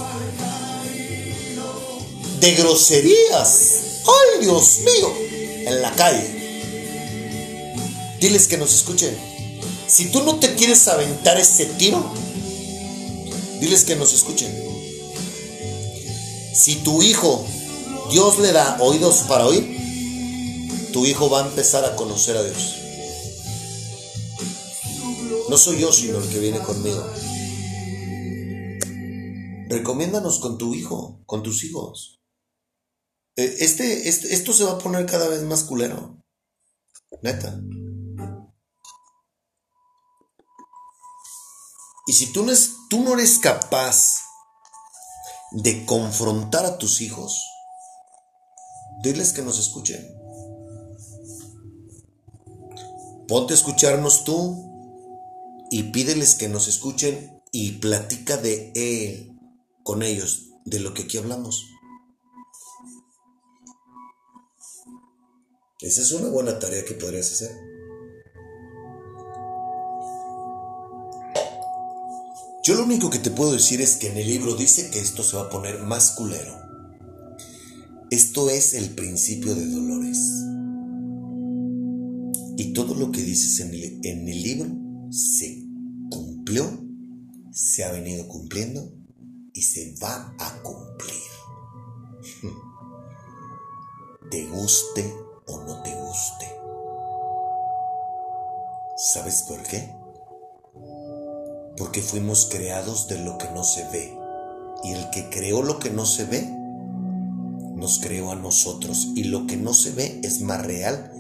de 2.46 2.54
groserías. 2.54 4.02
¡Ay, 4.06 4.42
Dios 4.42 4.80
mío! 4.80 5.12
En 5.66 5.82
la 5.82 5.92
calle. 5.96 6.28
Diles 8.20 8.48
que 8.48 8.58
nos 8.58 8.74
escuchen. 8.74 9.18
Si 9.88 10.12
tú 10.12 10.22
no 10.22 10.36
te 10.36 10.54
quieres 10.54 10.88
aventar 10.88 11.40
ese 11.40 11.66
tiro, 11.66 12.06
diles 13.60 13.84
que 13.84 13.96
nos 13.96 14.14
escuchen. 14.14 14.54
Si 16.54 16.76
tu 16.78 17.02
hijo, 17.02 17.46
Dios 18.12 18.38
le 18.38 18.52
da 18.52 18.78
oídos 18.80 19.24
para 19.28 19.48
oír, 19.48 19.66
tu 20.94 21.06
hijo 21.08 21.30
va 21.30 21.44
a 21.44 21.48
empezar 21.48 21.84
a 21.84 21.96
conocer 21.96 22.38
a 22.38 22.44
Dios. 22.44 22.76
No 25.50 25.58
soy 25.58 25.80
yo, 25.80 25.92
sino 25.92 26.20
el 26.20 26.30
que 26.30 26.40
viene 26.40 26.60
conmigo. 26.60 27.04
Recomiéndanos 29.68 30.40
con 30.40 30.60
tu 30.60 30.76
hijo, 30.76 31.22
con 31.26 31.42
tus 31.42 31.64
hijos. 31.64 32.15
Eh, 33.36 33.58
Este, 33.60 34.08
este, 34.10 34.34
esto 34.34 34.54
se 34.54 34.64
va 34.64 34.74
a 34.74 34.78
poner 34.78 35.06
cada 35.06 35.28
vez 35.28 35.42
más 35.44 35.64
culero. 35.64 36.24
Neta. 37.22 37.60
Y 42.08 42.14
si 42.14 42.32
tú 42.32 42.44
no, 42.44 42.54
tú 42.90 43.04
no 43.04 43.14
eres 43.14 43.40
capaz 43.40 44.22
de 45.52 45.86
confrontar 45.86 46.66
a 46.66 46.78
tus 46.78 47.02
hijos, 47.02 47.44
diles 49.04 49.34
que 49.34 49.42
nos 49.42 49.60
escuchen. 49.60 50.16
Ponte 53.28 53.54
a 53.54 53.58
escucharnos 53.58 54.24
tú 54.24 54.66
y 55.72 55.84
pídeles 55.92 56.36
que 56.36 56.48
nos 56.48 56.68
escuchen 56.68 57.42
y 57.52 57.74
platica 57.74 58.38
de 58.38 58.72
él 58.76 59.40
con 59.84 60.04
ellos, 60.04 60.52
de 60.66 60.80
lo 60.80 60.94
que 60.94 61.04
aquí 61.04 61.18
hablamos. 61.18 61.66
Esa 65.82 66.02
es 66.02 66.12
una 66.14 66.30
buena 66.30 66.58
tarea 66.58 66.86
que 66.86 66.94
podrías 66.94 67.30
hacer. 67.32 67.52
Yo 72.64 72.76
lo 72.76 72.86
único 72.86 73.10
que 73.10 73.20
te 73.20 73.30
puedo 73.30 73.52
decir 73.52 73.82
es 73.82 73.98
que 73.98 74.10
en 74.10 74.18
el 74.18 74.26
libro 74.26 74.56
dice 74.56 74.90
que 74.90 75.00
esto 75.00 75.22
se 75.22 75.36
va 75.36 75.44
a 75.44 75.50
poner 75.50 75.84
más 75.84 76.12
culero. 76.12 76.56
Esto 78.10 78.50
es 78.50 78.74
el 78.74 78.92
principio 78.92 79.54
de 79.54 79.70
dolores. 79.70 80.18
Y 82.58 82.72
todo 82.74 82.96
lo 82.96 83.12
que 83.12 83.22
dices 83.22 83.60
en 83.60 83.74
el, 83.74 84.00
en 84.04 84.30
el 84.30 84.42
libro 84.42 84.70
se 85.12 85.62
cumplió, 86.10 86.66
se 87.52 87.84
ha 87.84 87.92
venido 87.92 88.28
cumpliendo 88.30 88.94
y 89.54 89.62
se 89.62 89.94
va 90.02 90.34
a 90.40 90.62
cumplir. 90.64 91.16
Te 94.32 94.48
guste 94.48 95.25
o 95.48 95.60
no 95.60 95.82
te 95.82 95.96
guste. 95.96 96.56
¿Sabes 98.98 99.44
por 99.44 99.62
qué? 99.64 99.94
Porque 101.78 102.02
fuimos 102.02 102.48
creados 102.50 103.08
de 103.08 103.20
lo 103.20 103.38
que 103.38 103.50
no 103.52 103.64
se 103.64 103.84
ve. 103.90 104.18
Y 104.84 104.92
el 104.92 105.10
que 105.10 105.30
creó 105.30 105.62
lo 105.62 105.80
que 105.80 105.90
no 105.90 106.06
se 106.06 106.26
ve, 106.26 106.42
nos 107.76 108.00
creó 108.00 108.32
a 108.32 108.36
nosotros. 108.36 109.10
Y 109.16 109.26
lo 109.26 109.48
que 109.48 109.58
no 109.58 109.74
se 109.74 109.92
ve 109.92 110.22
es 110.24 110.42
más 110.42 110.66
real 110.66 111.12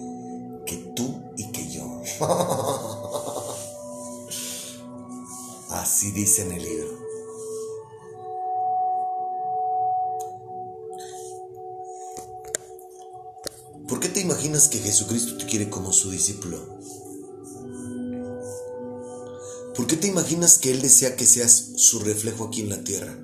que 0.65 0.77
tú 0.95 1.21
y 1.37 1.51
que 1.51 1.69
yo. 1.69 2.01
Así 5.71 6.11
dice 6.11 6.43
en 6.43 6.53
el 6.53 6.63
libro. 6.63 7.04
¿Por 13.87 13.99
qué 13.99 14.09
te 14.09 14.19
imaginas 14.19 14.67
que 14.67 14.79
Jesucristo 14.79 15.37
te 15.37 15.45
quiere 15.45 15.69
como 15.69 15.93
su 15.93 16.09
discípulo? 16.09 16.79
¿Por 19.75 19.85
qué 19.87 19.95
te 19.97 20.07
imaginas 20.07 20.57
que 20.57 20.71
Él 20.71 20.81
desea 20.81 21.15
que 21.15 21.25
seas 21.25 21.73
su 21.75 21.99
reflejo 21.99 22.45
aquí 22.45 22.61
en 22.61 22.69
la 22.69 22.83
tierra? 22.83 23.15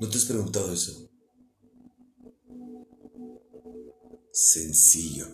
¿No 0.00 0.08
te 0.08 0.18
has 0.18 0.26
preguntado 0.26 0.72
eso? 0.72 1.10
Sencillo, 4.30 5.26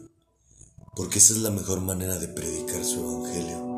porque 0.94 1.18
esa 1.18 1.34
es 1.34 1.40
la 1.40 1.50
mejor 1.50 1.80
manera 1.80 2.18
de 2.18 2.28
predicar 2.28 2.84
su 2.84 3.00
evangelio. 3.00 3.71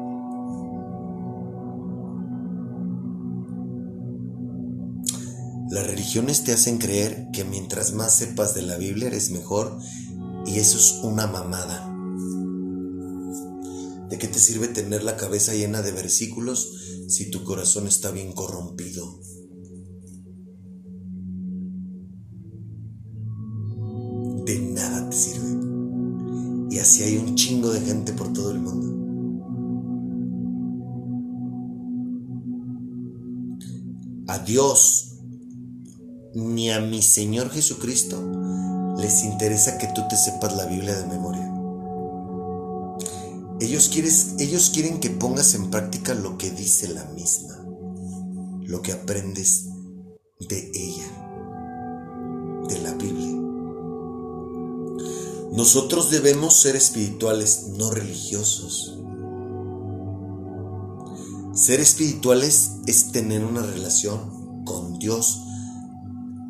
Las 5.74 5.88
religiones 5.88 6.44
te 6.44 6.52
hacen 6.52 6.78
creer 6.78 7.30
que 7.32 7.42
mientras 7.42 7.94
más 7.94 8.14
sepas 8.14 8.54
de 8.54 8.62
la 8.62 8.76
Biblia 8.76 9.08
eres 9.08 9.32
mejor 9.32 9.76
y 10.46 10.60
eso 10.60 10.78
es 10.78 11.00
una 11.02 11.26
mamada. 11.26 11.90
¿De 14.08 14.16
qué 14.16 14.28
te 14.28 14.38
sirve 14.38 14.68
tener 14.68 15.02
la 15.02 15.16
cabeza 15.16 15.52
llena 15.52 15.82
de 15.82 15.90
versículos 15.90 16.72
si 17.08 17.28
tu 17.28 17.42
corazón 17.42 17.88
está 17.88 18.12
bien 18.12 18.30
corrompido? 18.30 19.20
De 24.46 24.60
nada 24.60 25.10
te 25.10 25.16
sirve. 25.16 25.58
Y 26.70 26.78
así 26.78 27.02
hay 27.02 27.16
un 27.16 27.34
chingo 27.34 27.72
de 27.72 27.80
gente 27.80 28.12
por 28.12 28.32
todo 28.32 28.52
el 28.52 28.60
mundo. 28.60 28.94
A 34.28 34.38
Dios 34.38 35.13
ni 36.34 36.70
a 36.70 36.80
mi 36.80 37.00
Señor 37.00 37.50
Jesucristo 37.50 38.20
les 38.98 39.24
interesa 39.24 39.78
que 39.78 39.88
tú 39.94 40.02
te 40.08 40.16
sepas 40.16 40.56
la 40.56 40.66
Biblia 40.66 40.94
de 40.96 41.06
memoria. 41.06 41.50
Ellos, 43.60 43.90
ellos 44.38 44.70
quieren 44.70 44.98
que 44.98 45.10
pongas 45.10 45.54
en 45.54 45.70
práctica 45.70 46.14
lo 46.14 46.36
que 46.36 46.50
dice 46.50 46.88
la 46.88 47.04
misma, 47.06 47.64
lo 48.62 48.82
que 48.82 48.92
aprendes 48.92 49.66
de 50.40 50.70
ella, 50.74 51.06
de 52.68 52.78
la 52.80 52.94
Biblia. 52.94 53.40
Nosotros 55.52 56.10
debemos 56.10 56.60
ser 56.60 56.74
espirituales, 56.74 57.68
no 57.78 57.92
religiosos. 57.92 58.98
Ser 61.54 61.78
espirituales 61.78 62.72
es 62.86 63.12
tener 63.12 63.44
una 63.44 63.62
relación 63.62 64.64
con 64.64 64.98
Dios 64.98 65.44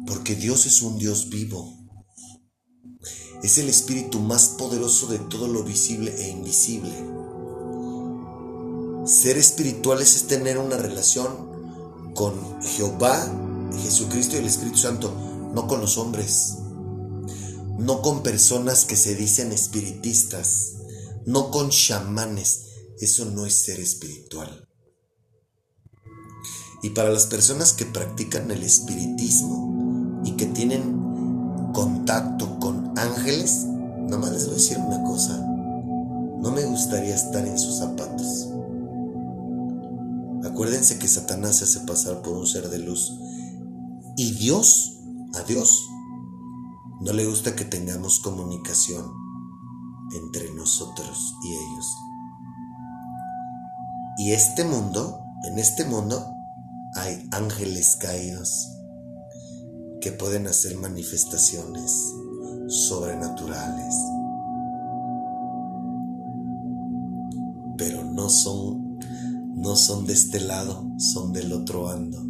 porque 0.06 0.34
Dios 0.34 0.66
es 0.66 0.82
un 0.82 0.98
Dios 0.98 1.28
vivo. 1.30 1.72
Es 3.42 3.58
el 3.58 3.68
espíritu 3.68 4.20
más 4.20 4.48
poderoso 4.48 5.06
de 5.06 5.18
todo 5.18 5.48
lo 5.48 5.64
visible 5.64 6.14
e 6.16 6.30
invisible. 6.30 6.94
Ser 9.06 9.36
espirituales 9.36 10.16
es 10.16 10.26
tener 10.26 10.58
una 10.58 10.78
relación 10.78 12.12
con 12.14 12.62
Jehová, 12.62 13.70
Jesucristo 13.82 14.36
y 14.36 14.38
el 14.38 14.46
Espíritu 14.46 14.78
Santo, 14.78 15.12
no 15.54 15.66
con 15.66 15.80
los 15.80 15.98
hombres, 15.98 16.54
no 17.78 18.00
con 18.00 18.22
personas 18.22 18.84
que 18.84 18.96
se 18.96 19.14
dicen 19.14 19.52
espiritistas, 19.52 20.74
no 21.26 21.50
con 21.50 21.68
chamanes. 21.68 22.62
Eso 22.98 23.26
no 23.26 23.44
es 23.44 23.54
ser 23.54 23.80
espiritual. 23.80 24.68
Y 26.82 26.90
para 26.90 27.10
las 27.10 27.26
personas 27.26 27.72
que 27.72 27.86
practican 27.86 28.50
el 28.50 28.62
espiritismo, 28.62 29.73
y 30.24 30.32
que 30.32 30.46
tienen 30.46 31.72
contacto 31.72 32.58
con 32.58 32.98
ángeles, 32.98 33.66
nomás 34.08 34.32
les 34.32 34.44
voy 34.46 34.54
a 34.54 34.56
decir 34.56 34.78
una 34.78 35.02
cosa, 35.02 35.38
no 35.38 36.50
me 36.50 36.64
gustaría 36.64 37.14
estar 37.14 37.46
en 37.46 37.58
sus 37.58 37.78
zapatos. 37.78 38.48
Acuérdense 40.44 40.98
que 40.98 41.08
Satanás 41.08 41.56
se 41.56 41.64
hace 41.64 41.80
pasar 41.80 42.22
por 42.22 42.36
un 42.36 42.46
ser 42.46 42.68
de 42.70 42.78
luz 42.78 43.12
y 44.16 44.32
Dios, 44.32 45.00
a 45.34 45.42
Dios, 45.42 45.88
no 47.00 47.12
le 47.12 47.26
gusta 47.26 47.56
que 47.56 47.64
tengamos 47.64 48.20
comunicación 48.20 49.10
entre 50.14 50.52
nosotros 50.54 51.34
y 51.44 51.48
ellos. 51.48 51.86
Y 54.18 54.32
este 54.32 54.64
mundo, 54.64 55.20
en 55.44 55.58
este 55.58 55.84
mundo, 55.84 56.24
hay 56.94 57.28
ángeles 57.32 57.96
caídos 58.00 58.73
que 60.04 60.12
pueden 60.12 60.46
hacer 60.46 60.76
manifestaciones 60.76 62.12
sobrenaturales. 62.68 63.94
Pero 67.78 68.04
no 68.04 68.28
son 68.28 68.98
no 69.54 69.76
son 69.76 70.04
de 70.04 70.12
este 70.12 70.40
lado, 70.40 70.86
son 70.98 71.32
del 71.32 71.54
otro 71.54 71.88
ando. 71.88 72.22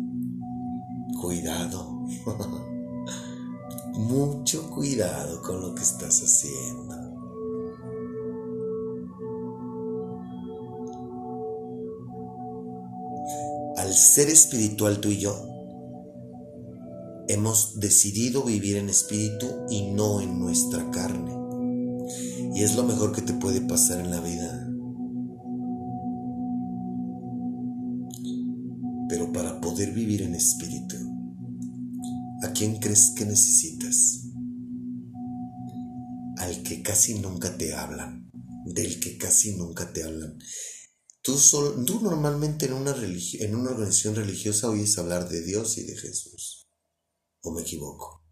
Cuidado. 1.20 2.06
Mucho 3.94 4.70
cuidado 4.70 5.42
con 5.42 5.60
lo 5.60 5.74
que 5.74 5.82
estás 5.82 6.22
haciendo. 6.22 6.94
Al 13.78 13.92
ser 13.92 14.28
espiritual 14.28 15.00
tú 15.00 15.08
y 15.08 15.18
yo, 15.18 15.53
hemos 17.34 17.80
decidido 17.80 18.44
vivir 18.44 18.76
en 18.76 18.88
espíritu 18.88 19.66
y 19.68 19.90
no 19.90 20.20
en 20.20 20.38
nuestra 20.38 20.88
carne. 20.92 21.32
Y 22.54 22.62
es 22.62 22.76
lo 22.76 22.84
mejor 22.84 23.12
que 23.12 23.22
te 23.22 23.32
puede 23.34 23.60
pasar 23.60 23.98
en 24.00 24.10
la 24.10 24.20
vida. 24.20 24.70
Pero 29.08 29.32
para 29.32 29.60
poder 29.60 29.92
vivir 29.92 30.22
en 30.22 30.36
espíritu, 30.36 30.96
¿a 32.42 32.52
quién 32.52 32.76
crees 32.76 33.12
que 33.16 33.26
necesitas? 33.26 34.22
Al 36.38 36.62
que 36.62 36.82
casi 36.82 37.18
nunca 37.18 37.56
te 37.58 37.74
hablan, 37.74 38.30
del 38.64 39.00
que 39.00 39.18
casi 39.18 39.56
nunca 39.56 39.92
te 39.92 40.04
hablan. 40.04 40.38
Tú, 41.22 41.36
tú 41.84 42.00
normalmente 42.00 42.66
en 42.66 42.74
una, 42.74 42.94
en 42.94 43.56
una 43.56 43.70
organización 43.70 44.14
religiosa 44.14 44.68
oyes 44.68 44.96
hablar 44.98 45.28
de 45.28 45.42
Dios 45.42 45.78
y 45.78 45.82
de 45.84 45.96
Jesús 45.96 46.63
o 47.44 47.50
me 47.52 47.62
equivoco. 47.62 48.22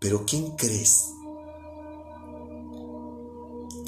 Pero 0.00 0.24
¿quién 0.26 0.56
crees? 0.56 1.12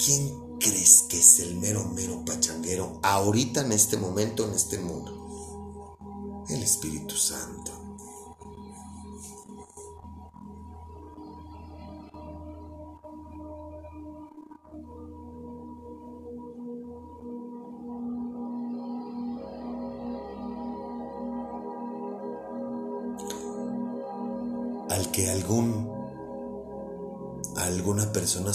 ¿Quién 0.04 0.58
crees 0.58 1.02
que 1.08 1.18
es 1.18 1.40
el 1.40 1.56
mero, 1.56 1.84
mero 1.86 2.24
pachanguero 2.24 3.00
ahorita 3.02 3.62
en 3.62 3.72
este 3.72 3.96
momento, 3.96 4.46
en 4.46 4.54
este 4.54 4.78
mundo? 4.78 5.96
El 6.48 6.62
Espíritu 6.62 7.16
Santo. 7.16 7.73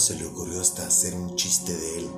Se 0.00 0.14
le 0.14 0.26
ocurrió 0.26 0.60
hasta 0.60 0.86
hacer 0.86 1.14
un 1.14 1.36
chiste 1.36 1.76
de 1.76 1.98
él. 1.98 2.10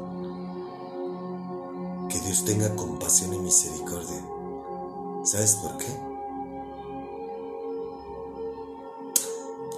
Que 2.09 2.21
Dios 2.21 2.45
tenga 2.45 2.75
compasión 2.77 3.35
y 3.35 3.39
misericordia. 3.39 4.25
¿Sabes 5.25 5.57
por 5.57 5.77
qué? 5.79 5.87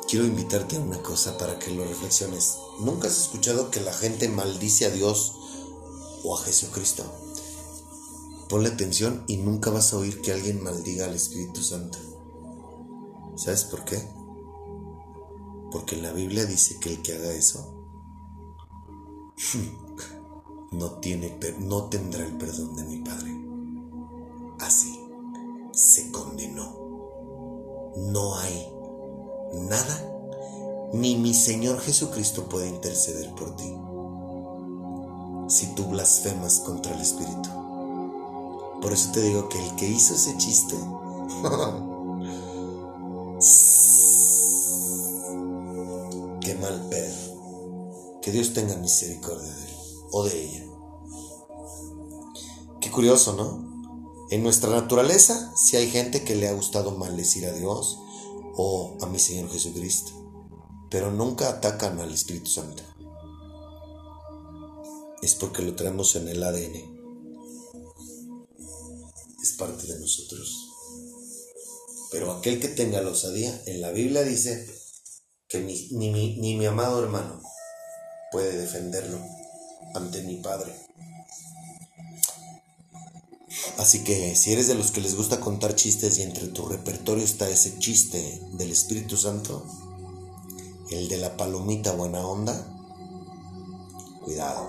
Quiero 0.07 0.27
invitarte 0.27 0.77
a 0.77 0.81
una 0.81 1.03
cosa 1.03 1.38
para 1.38 1.59
que 1.59 1.71
lo 1.71 1.85
reflexiones. 1.85 2.59
¿Nunca 2.81 3.09
has 3.09 3.19
escuchado 3.19 3.71
que 3.71 3.81
la 3.81 3.93
gente 3.93 4.29
maldice 4.29 4.85
a 4.85 4.90
Dios 4.90 5.37
o 6.23 6.37
a 6.37 6.43
Jesucristo? 6.43 7.05
Ponle 8.51 8.69
atención 8.69 9.25
y 9.27 9.38
nunca 9.38 9.71
vas 9.71 9.93
a 9.93 9.97
oír 9.97 10.21
que 10.21 10.33
alguien 10.33 10.62
maldiga 10.62 11.07
al 11.07 11.14
Espíritu 11.14 11.62
Santo. 11.62 11.99
¿Sabes 13.37 13.64
por 13.64 13.85
qué? 13.85 13.99
Porque 15.73 15.97
la 15.97 16.12
Biblia 16.12 16.45
dice 16.45 16.79
que 16.79 16.90
el 16.90 17.03
que 17.03 17.14
haga 17.14 17.33
eso 17.33 17.74
no, 20.73 20.90
tiene, 21.01 21.38
no 21.61 21.85
tendrá 21.85 22.25
el 22.25 22.37
perdón 22.37 22.77
de 22.77 22.85
mi 22.85 22.99
Padre. 22.99 23.33
Así 24.61 25.01
se 25.73 26.11
condenó. 26.11 26.83
No 27.97 28.37
hay 28.37 28.68
nada, 29.68 30.90
ni 30.92 31.16
mi 31.16 31.33
Señor 31.33 31.81
Jesucristo 31.81 32.49
puede 32.49 32.68
interceder 32.68 33.33
por 33.35 33.55
ti 33.57 33.73
si 35.47 35.66
tú 35.75 35.85
blasfemas 35.85 36.61
contra 36.61 36.94
el 36.94 37.01
Espíritu. 37.01 37.51
Por 38.81 38.92
eso 38.92 39.12
te 39.12 39.23
digo 39.23 39.49
que 39.49 39.64
el 39.64 39.77
que 39.77 39.87
hizo 39.88 40.14
ese 40.14 40.37
chiste 40.38 40.75
Qué 46.40 46.55
mal. 46.55 46.88
Que 48.25 48.33
Dios 48.33 48.55
tenga 48.55 48.75
misericordia 48.77 49.55
de 49.55 49.65
él 49.65 49.77
o 50.11 50.25
de 50.25 50.45
ella. 50.45 50.65
Qué 52.81 52.91
curioso, 52.91 53.35
¿no? 53.35 54.27
En 54.31 54.43
nuestra 54.43 54.71
naturaleza, 54.71 55.55
si 55.55 55.77
hay 55.77 55.91
gente 55.91 56.25
que 56.25 56.35
le 56.35 56.49
ha 56.49 56.55
gustado 56.55 56.93
maldecir 56.93 57.45
a 57.45 57.53
Dios 57.53 57.99
o 58.57 58.97
a 59.03 59.07
mi 59.09 59.19
Señor 59.19 59.51
Jesucristo, 59.51 60.13
pero 60.91 61.13
nunca 61.13 61.51
atacan 61.51 62.01
al 62.01 62.15
Espíritu 62.15 62.47
Santo. 62.47 62.83
Es 65.21 65.35
porque 65.35 65.61
lo 65.61 65.77
traemos 65.77 66.17
en 66.17 66.27
el 66.29 66.43
ADN. 66.43 66.77
Es 69.43 69.53
parte 69.59 69.87
de 69.87 70.01
nosotros. 70.01 70.71
Pero 72.11 72.33
aquel 72.33 72.59
que 72.59 72.69
tenga 72.69 73.03
la 73.03 73.11
osadía, 73.11 73.63
en 73.67 73.83
la 73.83 73.91
Biblia 73.91 74.23
dice 74.23 74.67
que 75.47 75.61
ni, 75.61 75.91
ni 76.39 76.57
mi 76.57 76.65
amado 76.65 77.03
hermano 77.03 77.43
puede 78.35 78.59
defenderlo 78.59 79.20
ante 79.94 80.20
mi 80.23 80.35
Padre. 80.35 80.75
Así 83.79 84.03
que 84.03 84.35
si 84.35 84.53
eres 84.53 84.66
de 84.66 84.75
los 84.75 84.90
que 84.90 85.01
les 85.01 85.14
gusta 85.14 85.38
contar 85.38 85.77
chistes 85.77 86.18
y 86.18 86.23
entre 86.23 86.49
tu 86.49 86.66
repertorio 86.66 87.23
está 87.23 87.49
ese 87.49 87.79
chiste 87.79 88.42
del 88.55 88.73
Espíritu 88.73 89.16
Santo, 89.16 89.64
el 90.90 91.09
de 91.09 91.18
la 91.18 91.37
palomita 91.37 91.92
buena 91.92 92.27
onda, 92.27 92.66
cuidado. 94.25 94.68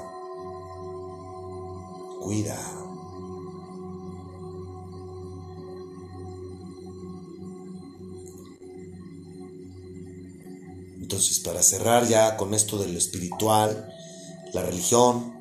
Cuidado. 2.21 2.84
Entonces, 11.05 11.39
para 11.39 11.61
cerrar 11.61 12.07
ya 12.07 12.35
con 12.35 12.55
esto 12.55 12.79
de 12.79 12.87
lo 12.87 12.97
espiritual, 12.97 13.93
la 14.53 14.63
religión, 14.63 15.35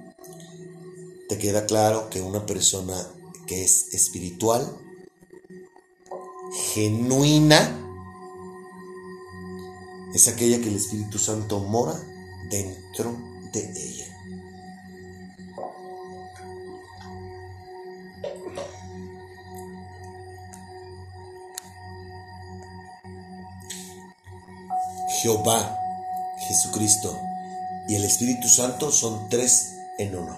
te 1.27 1.39
queda 1.39 1.65
claro 1.65 2.11
que 2.11 2.21
una 2.21 2.45
persona 2.45 2.95
que 3.47 3.65
es 3.65 3.95
espiritual, 3.95 4.77
genuina, 6.75 7.81
es 10.15 10.29
aquella 10.29 10.61
que 10.61 10.69
el 10.69 10.77
Espíritu 10.77 11.19
Santo 11.19 11.61
mora 11.61 11.99
dentro 12.51 13.17
de 13.55 13.63
ella. 13.63 14.14
Jehová, 25.25 25.81
Jesucristo 26.37 27.19
y 27.89 27.95
el 27.95 28.05
Espíritu 28.05 28.47
Santo 28.47 28.93
son 28.93 29.31
tres 29.31 29.77
en 29.97 30.15
uno. 30.15 30.37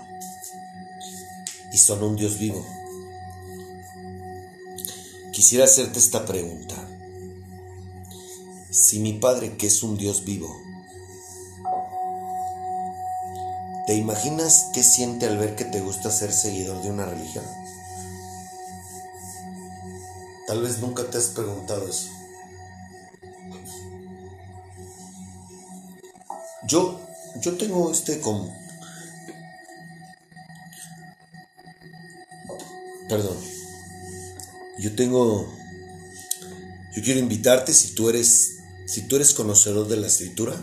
Y 1.73 1.79
son 1.79 2.05
un 2.05 2.15
Dios 2.15 2.39
vivo. 2.39 2.65
Quisiera 5.33 5.65
hacerte 5.65 5.99
esta 5.99 6.25
pregunta. 6.25 6.77
Si 8.71 9.01
mi 9.01 9.15
Padre, 9.15 9.57
que 9.57 9.67
es 9.67 9.83
un 9.83 9.99
Dios 9.99 10.23
vivo, 10.25 10.57
¿te 13.89 13.97
imaginas 13.97 14.67
qué 14.73 14.85
siente 14.85 15.27
al 15.27 15.37
ver 15.37 15.57
que 15.57 15.65
te 15.65 15.81
gusta 15.81 16.13
ser 16.13 16.33
seguidor 16.33 16.81
de 16.85 16.91
una 16.91 17.07
religión? 17.07 17.45
Tal 20.47 20.63
vez 20.63 20.79
nunca 20.79 21.11
te 21.11 21.19
has 21.19 21.27
preguntado 21.27 21.89
eso. 21.89 22.16
Yo, 26.67 27.01
yo 27.41 27.57
tengo 27.57 27.91
este 27.93 28.21
como... 28.21 28.55
Perdón. 33.09 33.37
Yo 34.79 34.95
tengo... 34.95 35.53
Yo 36.95 37.03
quiero 37.03 37.21
invitarte 37.21 37.73
si 37.75 37.95
tú 37.95 38.09
eres, 38.09 38.59
si 38.87 39.03
tú 39.03 39.17
eres 39.17 39.35
conocedor 39.35 39.87
de 39.87 39.99
la 39.99 40.07
escritura 40.07 40.57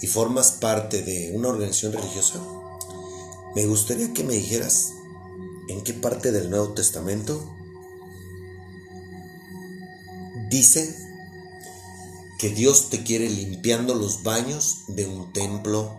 y 0.00 0.06
formas 0.06 0.52
parte 0.52 1.02
de 1.02 1.32
una 1.34 1.48
organización 1.48 1.92
religiosa, 1.92 2.40
me 3.54 3.66
gustaría 3.66 4.12
que 4.12 4.22
me 4.22 4.34
dijeras 4.34 4.92
en 5.68 5.82
qué 5.82 5.92
parte 5.92 6.30
del 6.30 6.50
Nuevo 6.50 6.72
Testamento 6.72 7.56
dice 10.48 11.09
que 12.40 12.48
Dios 12.48 12.88
te 12.88 13.02
quiere 13.02 13.28
limpiando 13.28 13.94
los 13.94 14.22
baños 14.22 14.84
de 14.88 15.04
un 15.04 15.30
templo, 15.34 15.94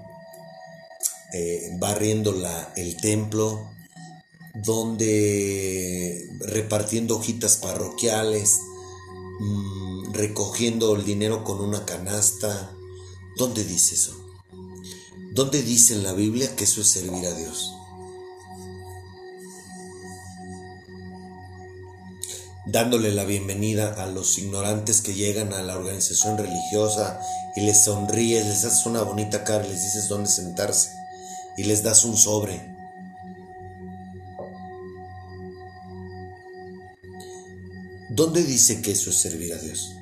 eh, 1.33 1.69
barriendo 1.79 2.33
el 2.75 2.97
templo, 2.97 3.69
donde 4.55 6.27
repartiendo 6.39 7.17
hojitas 7.17 7.57
parroquiales, 7.57 8.59
mm, 9.39 10.13
recogiendo 10.13 10.95
el 10.95 11.05
dinero 11.05 11.43
con 11.43 11.61
una 11.61 11.85
canasta. 11.85 12.71
¿Dónde 13.37 13.63
dice 13.63 13.93
eso? 13.93 14.19
¿Dónde 15.33 15.61
dice 15.61 15.93
en 15.93 16.01
la 16.01 16.13
Biblia 16.13 16.55
que 16.55 16.63
eso 16.63 16.81
es 16.81 16.87
servir 16.87 17.23
a 17.27 17.35
Dios? 17.35 17.71
Dándole 22.71 23.11
la 23.11 23.25
bienvenida 23.25 23.93
a 24.01 24.05
los 24.07 24.37
ignorantes 24.37 25.01
que 25.01 25.13
llegan 25.13 25.51
a 25.51 25.61
la 25.61 25.75
organización 25.75 26.37
religiosa 26.37 27.19
y 27.57 27.61
les 27.61 27.83
sonríes, 27.83 28.45
les 28.45 28.63
haces 28.63 28.85
una 28.85 29.01
bonita 29.01 29.43
cara, 29.43 29.67
les 29.67 29.83
dices 29.83 30.07
dónde 30.07 30.29
sentarse 30.29 30.89
y 31.57 31.65
les 31.65 31.83
das 31.83 32.05
un 32.05 32.15
sobre. 32.15 32.71
¿Dónde 38.09 38.43
dice 38.43 38.81
que 38.81 38.91
eso 38.91 39.09
es 39.09 39.17
servir 39.17 39.53
a 39.53 39.57
Dios? 39.57 39.93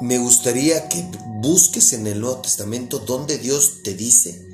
Me 0.00 0.18
gustaría 0.18 0.88
que 0.88 1.08
busques 1.40 1.92
en 1.92 2.06
el 2.08 2.20
Nuevo 2.20 2.40
Testamento 2.40 2.98
donde 2.98 3.38
Dios 3.38 3.82
te 3.84 3.94
dice, 3.94 4.44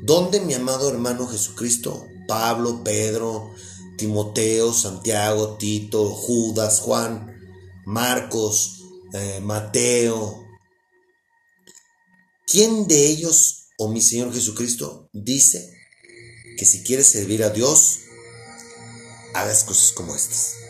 donde 0.00 0.40
mi 0.40 0.54
amado 0.54 0.88
hermano 0.88 1.26
Jesucristo 1.26 2.08
Pablo, 2.26 2.82
Pedro, 2.84 3.54
Timoteo, 3.96 4.72
Santiago, 4.72 5.56
Tito, 5.56 6.08
Judas, 6.10 6.80
Juan, 6.80 7.34
Marcos, 7.84 8.82
eh, 9.12 9.40
Mateo. 9.40 10.44
¿Quién 12.46 12.86
de 12.86 13.06
ellos 13.06 13.68
o 13.78 13.88
mi 13.88 14.00
Señor 14.00 14.32
Jesucristo 14.32 15.08
dice 15.12 15.72
que 16.58 16.64
si 16.64 16.82
quieres 16.82 17.08
servir 17.08 17.42
a 17.42 17.50
Dios, 17.50 18.00
hagas 19.34 19.64
cosas 19.64 19.92
como 19.92 20.14
estas? 20.14 20.65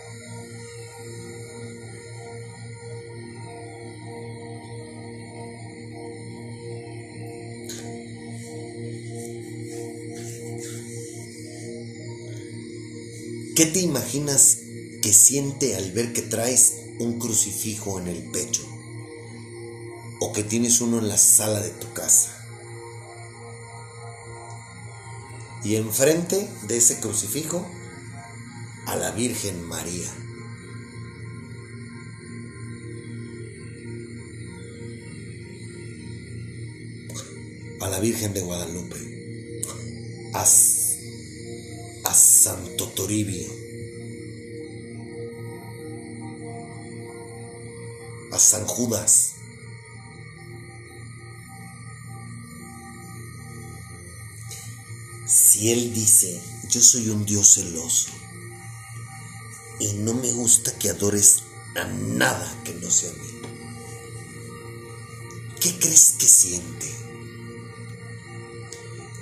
¿Qué 13.57 13.67
te 13.67 13.81
imaginas 13.81 14.59
que 15.03 15.13
siente 15.13 15.75
al 15.75 15.91
ver 15.91 16.13
que 16.13 16.23
traes 16.23 16.75
un 17.01 17.19
crucifijo 17.19 17.99
en 17.99 18.07
el 18.07 18.23
pecho? 18.31 18.65
¿O 20.21 20.33
que 20.33 20.45
tienes 20.45 20.81
uno 20.81 20.99
en 20.99 21.09
la 21.09 21.19
sala 21.19 21.61
de 21.61 21.71
tu 21.71 21.93
casa? 21.93 22.37
y 25.67 25.75
enfrente 25.75 26.49
de 26.69 26.77
ese 26.77 27.01
crucifijo 27.01 27.69
a 28.87 28.95
la 28.95 29.11
Virgen 29.11 29.67
María. 29.67 30.09
A 37.81 37.89
la 37.89 37.99
Virgen 37.99 38.33
de 38.33 38.43
Guadalupe. 38.43 38.97
A 42.07 42.15
Santo 42.15 42.89
Toribio. 42.91 43.49
A 48.31 48.39
San 48.39 48.65
Judas. 48.65 49.33
Si 55.27 55.73
Él 55.73 55.93
dice, 55.93 56.41
yo 56.71 56.81
soy 56.81 57.09
un 57.09 57.25
Dios 57.25 57.55
celoso 57.55 58.11
y 59.81 59.93
no 59.95 60.15
me 60.15 60.31
gusta 60.31 60.79
que 60.79 60.91
adores 60.91 61.43
a 61.75 61.85
nada 61.85 62.63
que 62.63 62.73
no 62.75 62.89
sea 62.89 63.11
mí, 63.13 63.41
¿qué 65.61 65.77
crees 65.81 66.15
que 66.19 66.27
siente? 66.27 66.95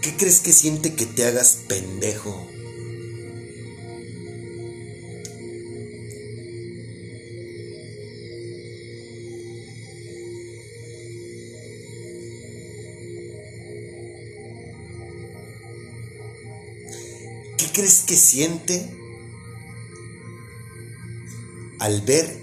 ¿Qué 0.03 0.15
crees 0.19 0.41
que 0.41 0.53
siente 0.53 0.95
que 0.95 1.07
te 1.07 1.25
hagas 1.25 1.61
pendejo? 1.67 2.54
Crees 17.75 18.05
que 18.07 18.17
siente 18.17 18.97
al 21.81 22.01
ver 22.03 22.43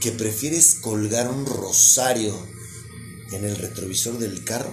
que 0.00 0.12
prefieres 0.12 0.76
colgar 0.76 1.28
un 1.28 1.44
rosario 1.44 2.34
en 3.32 3.44
el 3.44 3.56
retrovisor 3.56 4.18
del 4.18 4.44
carro 4.44 4.72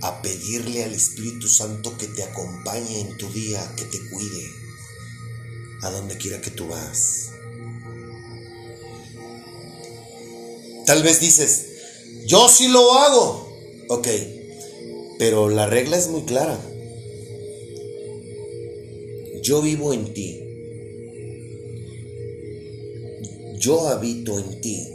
a 0.00 0.22
pedirle 0.22 0.84
al 0.84 0.94
Espíritu 0.94 1.48
Santo 1.48 1.98
que 1.98 2.06
te 2.06 2.22
acompañe 2.22 3.00
en 3.00 3.18
tu 3.18 3.30
día, 3.32 3.74
que 3.76 3.84
te 3.84 3.98
cuide 4.08 4.50
a 5.82 5.90
donde 5.90 6.16
quiera 6.16 6.40
que 6.40 6.50
tú 6.50 6.68
vas? 6.68 7.30
Tal 10.86 11.02
vez 11.02 11.20
dices, 11.20 11.66
yo 12.26 12.48
sí 12.48 12.68
lo 12.68 12.94
hago. 12.94 13.52
Ok, 13.88 14.08
pero 15.18 15.48
la 15.48 15.66
regla 15.66 15.96
es 15.96 16.08
muy 16.08 16.22
clara. 16.22 16.58
Yo 19.46 19.62
vivo 19.62 19.92
en 19.92 20.12
ti. 20.12 20.42
Yo 23.60 23.86
habito 23.86 24.40
en 24.40 24.60
ti. 24.60 24.88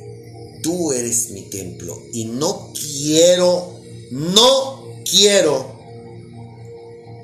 Tú 0.62 0.92
eres 0.92 1.30
mi 1.32 1.44
templo. 1.44 2.04
Y 2.12 2.26
no 2.26 2.74
quiero, 2.74 3.80
no 4.12 5.02
quiero 5.10 5.80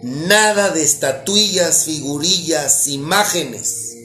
nada 0.03 0.69
de 0.69 0.83
estatuillas, 0.83 1.83
figurillas, 1.83 2.87
imágenes. 2.87 3.97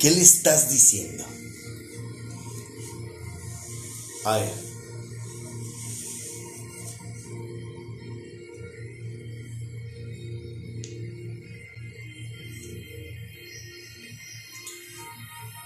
¿Qué 0.00 0.10
le 0.12 0.22
estás 0.22 0.70
diciendo? 0.70 1.26
A. 4.24 4.67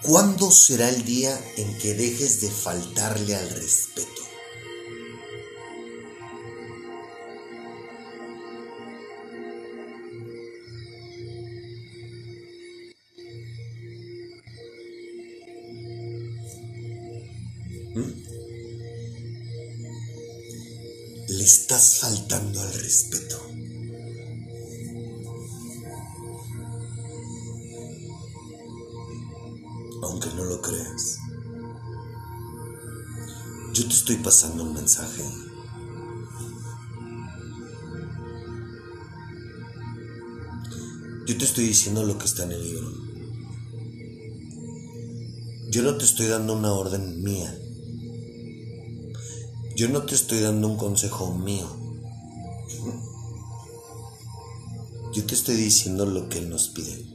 ¿Cuándo 0.03 0.51
será 0.51 0.89
el 0.89 1.05
día 1.05 1.41
en 1.57 1.79
que 1.79 1.95
dejes 1.95 2.41
de 2.41 2.51
faltarle 2.51 3.37
al 3.37 3.49
respeto? 3.51 4.23
¿Mm? 17.95 18.23
Le 21.29 21.45
estás 21.45 21.99
faltando 22.01 22.61
al 22.61 22.75
respeto. 22.75 23.62
Yo 33.73 33.87
te 33.87 33.95
estoy 33.95 34.17
pasando 34.17 34.65
un 34.65 34.75
mensaje. 34.75 35.25
Yo 41.27 41.39
te 41.39 41.45
estoy 41.45 41.65
diciendo 41.69 42.05
lo 42.05 42.19
que 42.19 42.27
está 42.27 42.45
en 42.45 42.53
el 42.53 42.63
libro. 42.63 42.93
Yo 45.71 45.83
no 45.83 45.97
te 45.97 46.05
estoy 46.05 46.27
dando 46.27 46.53
una 46.53 46.75
orden 46.75 47.23
mía. 47.23 47.59
Yo 49.75 49.89
no 49.89 50.03
te 50.03 50.17
estoy 50.17 50.41
dando 50.41 50.69
un 50.69 50.77
consejo 50.77 51.35
mío. 51.35 51.67
Yo 55.15 55.25
te 55.25 55.35
estoy 55.35 55.57
diciendo 55.57 56.05
lo 56.05 56.29
que 56.29 56.39
Él 56.41 56.51
nos 56.51 56.69
pide. 56.69 57.12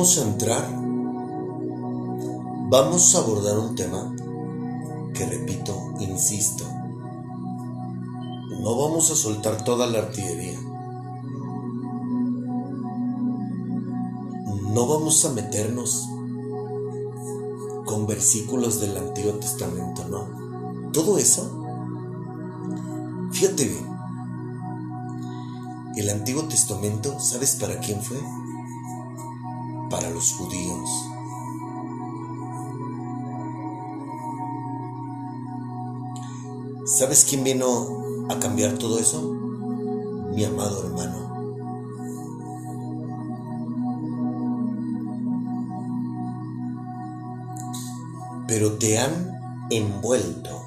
Vamos 0.00 0.16
a 0.16 0.22
entrar, 0.22 0.66
vamos 2.70 3.14
a 3.14 3.18
abordar 3.18 3.58
un 3.58 3.74
tema 3.74 4.10
que 5.12 5.26
repito, 5.26 5.92
insisto, 6.00 6.64
no 8.62 8.78
vamos 8.78 9.10
a 9.10 9.14
soltar 9.14 9.62
toda 9.62 9.86
la 9.86 9.98
artillería. 9.98 10.58
No 14.72 14.86
vamos 14.86 15.22
a 15.26 15.34
meternos 15.34 16.08
con 17.84 18.06
versículos 18.06 18.80
del 18.80 18.96
Antiguo 18.96 19.34
Testamento, 19.34 20.08
no. 20.08 20.90
Todo 20.92 21.18
eso, 21.18 21.62
fíjate 23.32 23.66
bien, 23.66 23.86
el 25.96 26.08
Antiguo 26.08 26.44
Testamento, 26.44 27.20
¿sabes 27.20 27.56
para 27.56 27.78
quién 27.80 28.00
fue? 28.00 28.16
Para 29.90 30.08
los 30.08 30.32
judíos. 30.34 30.88
¿Sabes 36.86 37.24
quién 37.28 37.44
vino 37.44 38.26
a 38.28 38.38
cambiar 38.38 38.78
todo 38.78 38.98
eso? 38.98 39.20
Mi 40.32 40.44
amado 40.44 40.84
hermano. 40.84 41.30
Pero 48.46 48.72
te 48.78 48.98
han 48.98 49.40
envuelto 49.70 50.62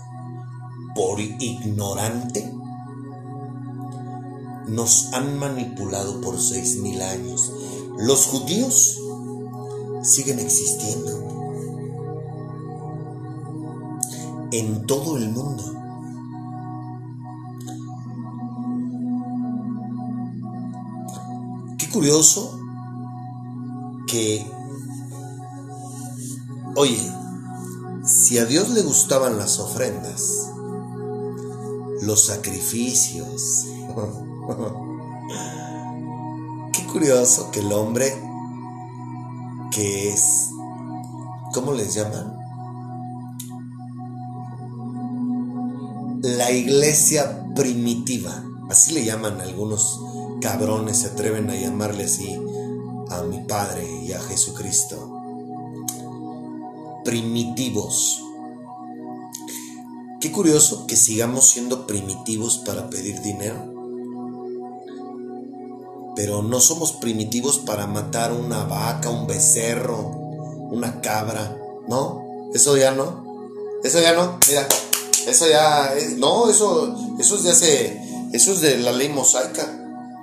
por 0.95 1.19
ignorante. 1.19 2.53
Nos 4.67 5.13
han 5.13 5.38
manipulado 5.38 6.21
por 6.21 6.39
seis 6.39 6.78
mil 6.78 7.01
años. 7.01 7.51
Los 7.97 8.26
judíos 8.28 8.99
siguen 10.04 10.39
existiendo 10.39 11.12
en 14.51 14.86
todo 14.86 15.18
el 15.18 15.30
mundo. 15.30 15.64
Qué 21.78 21.89
curioso 21.89 22.60
que, 24.08 24.45
oye, 26.76 26.99
si 28.06 28.38
a 28.38 28.45
Dios 28.45 28.70
le 28.70 28.82
gustaban 28.82 29.38
las 29.38 29.60
ofrendas, 29.60 30.49
los 32.01 32.26
sacrificios, 32.26 33.68
qué 36.74 36.86
curioso 36.88 37.49
que 37.51 37.62
el 37.62 37.72
hombre 37.72 38.32
que 39.74 40.09
es, 40.09 40.49
¿cómo 41.53 41.74
les 41.74 41.95
llaman? 41.95 42.38
La 46.21 46.51
iglesia 46.51 47.43
primitiva, 47.55 48.43
así 48.69 48.93
le 48.93 49.03
llaman 49.03 49.41
algunos 49.41 49.99
cabrones, 50.41 50.97
se 50.97 51.07
atreven 51.07 51.49
a 51.49 51.55
llamarle 51.55 52.03
así 52.03 52.39
a 53.09 53.24
mi 53.24 53.39
Padre 53.41 53.84
y 54.03 54.11
a 54.13 54.21
Jesucristo. 54.21 55.09
Primitivos. 57.03 58.21
Qué 60.21 60.32
curioso 60.32 60.86
que 60.88 60.95
sigamos 60.95 61.47
siendo 61.47 61.88
primitivos 61.88 62.59
para 62.59 62.89
pedir 62.89 63.21
dinero. 63.21 63.72
Pero 66.16 66.43
no 66.43 66.59
somos 66.59 66.91
primitivos 66.93 67.59
para 67.59 67.88
matar 67.88 68.34
una 68.34 68.64
vaca, 68.66 69.09
un 69.09 69.26
becerro, 69.28 69.99
una 70.72 71.01
cabra. 71.01 71.57
No, 71.88 72.24
eso 72.53 72.78
ya 72.78 72.91
no. 72.91 73.24
Eso 73.84 73.99
ya 73.99 74.14
no. 74.14 74.38
Mira, 74.47 74.68
eso 75.28 75.47
ya. 75.49 75.95
eh, 75.97 76.16
No, 76.18 76.49
eso, 76.49 76.95
eso 77.20 77.36
es 77.36 77.43
de 77.43 77.51
hace. 77.51 78.01
Eso 78.32 78.53
es 78.53 78.61
de 78.61 78.78
la 78.78 78.91
ley 78.91 79.09
mosaica. 79.09 79.68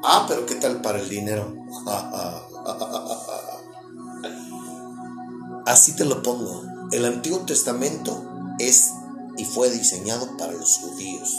Ah, 0.04 0.24
pero 0.28 0.46
¿qué 0.46 0.54
tal 0.54 0.80
para 0.80 1.00
el 1.00 1.08
dinero? 1.08 1.54
Así 5.66 5.94
te 5.94 6.04
lo 6.04 6.22
pongo. 6.22 6.62
El 6.90 7.04
Antiguo 7.04 7.40
Testamento 7.40 8.24
es 8.58 8.90
y 9.36 9.44
fue 9.44 9.70
diseñado 9.70 10.36
para 10.36 10.52
los 10.52 10.78
judíos. 10.78 11.32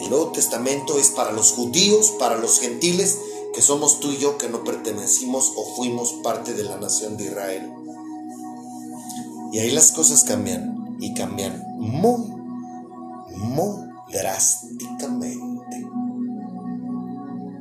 El 0.00 0.10
Nuevo 0.10 0.32
Testamento 0.32 0.98
es 0.98 1.10
para 1.10 1.32
los 1.32 1.52
judíos, 1.52 2.12
para 2.18 2.36
los 2.36 2.60
gentiles, 2.60 3.18
que 3.54 3.62
somos 3.62 4.00
tú 4.00 4.10
y 4.10 4.18
yo 4.18 4.36
que 4.36 4.48
no 4.48 4.64
pertenecimos 4.64 5.52
o 5.56 5.76
fuimos 5.76 6.12
parte 6.24 6.54
de 6.54 6.64
la 6.64 6.76
nación 6.76 7.16
de 7.16 7.26
Israel. 7.26 7.72
Y 9.52 9.60
ahí 9.60 9.70
las 9.70 9.92
cosas 9.92 10.24
cambian 10.24 10.96
y 11.00 11.14
cambian 11.14 11.62
muy, 11.78 12.32
muy 13.36 13.88
drásticamente. 14.12 15.86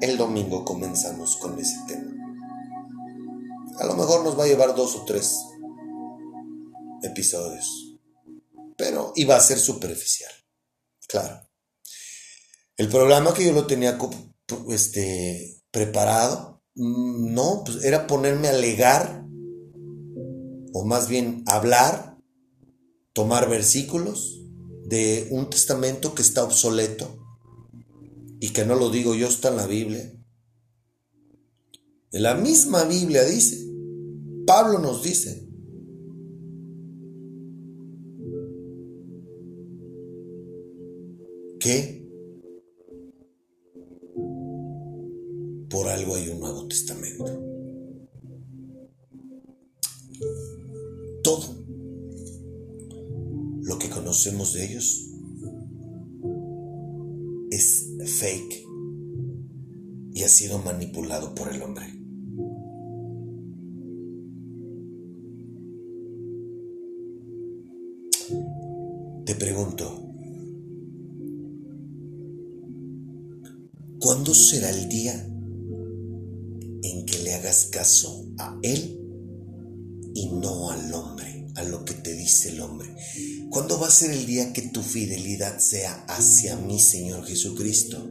El 0.01 0.17
domingo 0.17 0.65
comenzamos 0.65 1.37
con 1.37 1.59
ese 1.59 1.77
tema. 1.87 2.11
A 3.79 3.85
lo 3.85 3.95
mejor 3.95 4.23
nos 4.23 4.37
va 4.37 4.43
a 4.43 4.47
llevar 4.47 4.75
dos 4.75 4.95
o 4.95 5.05
tres 5.05 5.39
episodios, 7.03 7.95
pero 8.75 9.13
iba 9.15 9.35
a 9.35 9.41
ser 9.41 9.59
superficial, 9.59 10.31
claro. 11.07 11.47
El 12.77 12.87
programa 12.87 13.33
que 13.33 13.45
yo 13.45 13.53
lo 13.53 13.67
tenía 13.67 13.97
este, 14.69 15.61
preparado, 15.71 16.61
mm, 16.75 17.33
no, 17.33 17.63
pues 17.65 17.83
era 17.83 18.07
ponerme 18.07 18.47
a 18.47 18.51
alegar, 18.51 19.25
o 20.73 20.85
más 20.85 21.07
bien 21.07 21.43
hablar, 21.45 22.17
tomar 23.13 23.47
versículos 23.47 24.41
de 24.85 25.27
un 25.29 25.49
testamento 25.49 26.15
que 26.15 26.23
está 26.23 26.43
obsoleto 26.43 27.19
y 28.39 28.49
que 28.49 28.65
no 28.65 28.75
lo 28.75 28.89
digo 28.89 29.13
yo, 29.13 29.27
está 29.27 29.49
en 29.49 29.57
la 29.57 29.67
Biblia. 29.67 30.11
En 32.11 32.23
la 32.23 32.35
misma 32.35 32.83
Biblia 32.85 33.23
dice, 33.23 33.65
Pablo 34.45 34.79
nos 34.79 35.03
dice, 35.03 35.47
que 41.59 42.02
por 45.73 45.89
algo 45.89 46.13
hay 46.13 46.29
un 46.29 46.39
Nuevo 46.39 46.67
Testamento. 46.67 47.25
Todo 51.23 51.65
lo 53.63 53.79
que 53.79 53.89
conocemos 53.89 54.53
de 54.53 54.65
ellos 54.65 55.09
es 57.49 57.89
fake 58.19 58.67
y 60.13 60.21
ha 60.21 60.29
sido 60.29 60.59
manipulado 60.59 61.33
por 61.33 61.51
el 61.51 61.63
hombre. 61.63 62.02
Sea 85.73 86.05
hacia 86.07 86.55
mí, 86.55 86.79
Señor 86.79 87.25
Jesucristo? 87.25 88.07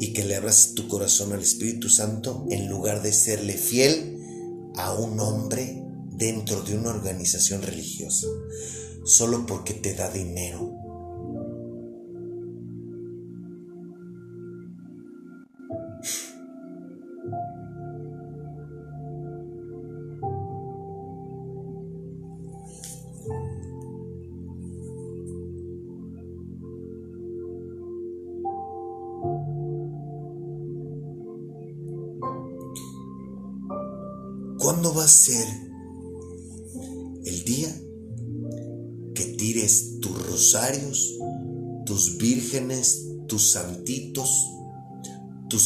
Y 0.00 0.12
que 0.12 0.24
le 0.24 0.34
abras 0.34 0.72
tu 0.74 0.88
corazón 0.88 1.32
al 1.32 1.40
Espíritu 1.40 1.88
Santo 1.88 2.46
en 2.50 2.68
lugar 2.68 3.00
de 3.00 3.12
serle 3.12 3.52
fiel 3.52 4.18
a 4.74 4.92
un 4.94 5.20
hombre 5.20 5.80
dentro 6.10 6.62
de 6.62 6.76
una 6.76 6.90
organización 6.90 7.62
religiosa, 7.62 8.26
solo 9.04 9.46
porque 9.46 9.72
te 9.72 9.94
da 9.94 10.10
dinero. 10.10 10.67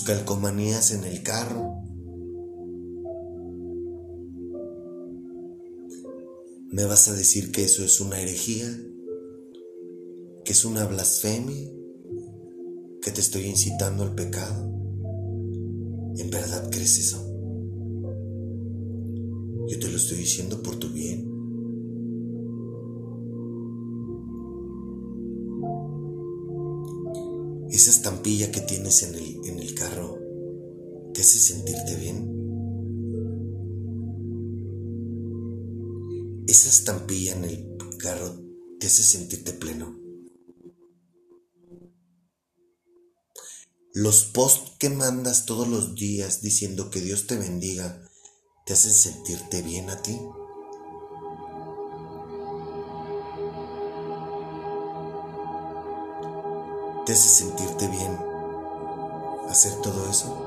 Calcomanías 0.03 0.91
en 0.93 1.05
el 1.05 1.23
carro? 1.23 1.83
¿Me 6.71 6.85
vas 6.87 7.09
a 7.09 7.15
decir 7.15 7.53
que 7.53 7.65
eso 7.65 7.85
es 7.85 8.01
una 8.01 8.21
herejía? 8.21 8.67
¿Que 10.45 10.53
es 10.53 10.65
una 10.65 10.87
blasfemia? 10.87 11.71
¿Que 13.03 13.11
te 13.11 13.21
estoy 13.21 13.45
incitando 13.47 14.05
al 14.05 14.15
pecado? 14.15 14.71
¿En 16.17 16.31
verdad 16.31 16.71
crees 16.71 16.99
eso? 16.99 17.19
Yo 19.69 19.79
te 19.79 19.89
lo 19.89 19.97
estoy 19.97 20.19
diciendo 20.19 20.63
por 20.63 20.77
tu 20.77 20.89
bien. 20.89 21.32
Esa 27.73 27.91
estampilla 27.91 28.53
que 28.53 28.61
tienes 28.61 29.03
en 29.03 29.14
el, 29.14 29.41
en 29.47 29.59
el 29.59 29.75
carro 29.75 30.18
te 31.14 31.23
hace 31.23 31.39
sentirte 31.39 31.97
bien. 31.97 32.31
Esa 36.47 36.68
estampilla 36.68 37.35
en 37.35 37.45
el 37.45 37.77
carro 37.99 38.39
te 38.79 38.89
hace 38.89 39.03
sentirte 39.03 39.55
pleno. 39.55 39.99
Los 43.95 44.25
posts 44.25 44.73
que 44.79 44.91
mandas 44.91 45.47
todos 45.47 45.66
los 45.66 45.95
días 45.95 46.43
diciendo 46.43 46.91
que 46.91 47.01
Dios 47.01 47.27
te 47.27 47.37
bendiga 47.37 48.07
te 48.66 48.75
hacen 48.75 48.93
sentirte 48.93 49.62
bien 49.62 49.89
a 49.89 50.03
ti. 50.03 50.18
¿Te 57.05 57.15
hace 57.15 57.29
sentirte 57.29 57.89
bien 57.89 58.17
hacer 59.49 59.75
todo 59.83 60.09
eso? 60.09 60.39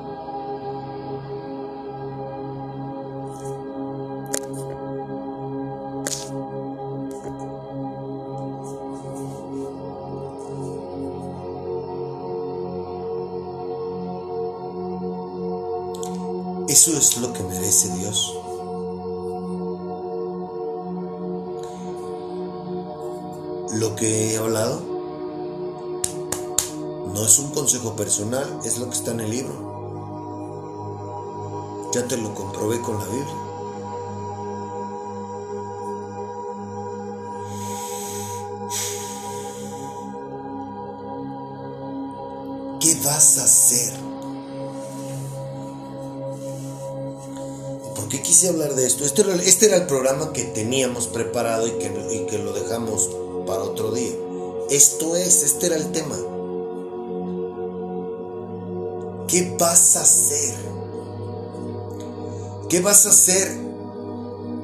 Eso 16.69 16.97
es 16.97 17.17
lo 17.17 17.33
que 17.33 17.43
merece 17.43 17.89
Dios. 17.97 18.33
Lo 23.73 23.93
que 23.97 24.31
he 24.31 24.37
hablado 24.37 24.94
no 27.15 27.25
es 27.25 27.39
un 27.39 27.49
consejo 27.51 27.95
personal, 27.95 28.59
es 28.65 28.77
lo 28.77 28.89
que 28.89 28.95
está 28.95 29.11
en 29.11 29.21
el 29.21 29.31
libro. 29.31 29.55
Ya 31.93 32.05
te 32.05 32.17
lo 32.17 32.35
comprobé 32.35 32.81
con 32.81 32.99
la 32.99 33.05
Biblia. 33.05 33.35
¿Qué 42.81 42.95
vas 43.05 43.37
a 43.37 43.45
hacer? 43.45 43.93
¿Por 47.95 48.09
qué 48.09 48.21
quise 48.21 48.49
hablar 48.49 48.75
de 48.75 48.85
esto? 48.85 49.05
Este 49.05 49.21
era, 49.21 49.35
este 49.35 49.67
era 49.67 49.77
el 49.77 49.87
programa 49.87 50.33
que 50.33 50.43
teníamos 50.43 51.07
preparado 51.07 51.65
y 51.65 51.71
que, 51.79 51.85
y 52.11 52.25
que 52.25 52.39
lo 52.39 52.51
dejamos 52.51 53.09
para 53.47 53.63
otro 53.63 53.93
día. 53.93 54.11
Esto 54.69 55.15
es, 55.15 55.43
este 55.43 55.67
era 55.67 55.77
el 55.77 55.93
tema. 55.93 56.17
¿Qué 59.27 59.55
vas 59.59 59.95
a 59.95 60.01
hacer? 60.01 60.55
¿Qué 62.69 62.79
vas 62.79 63.05
a 63.05 63.09
hacer 63.09 63.65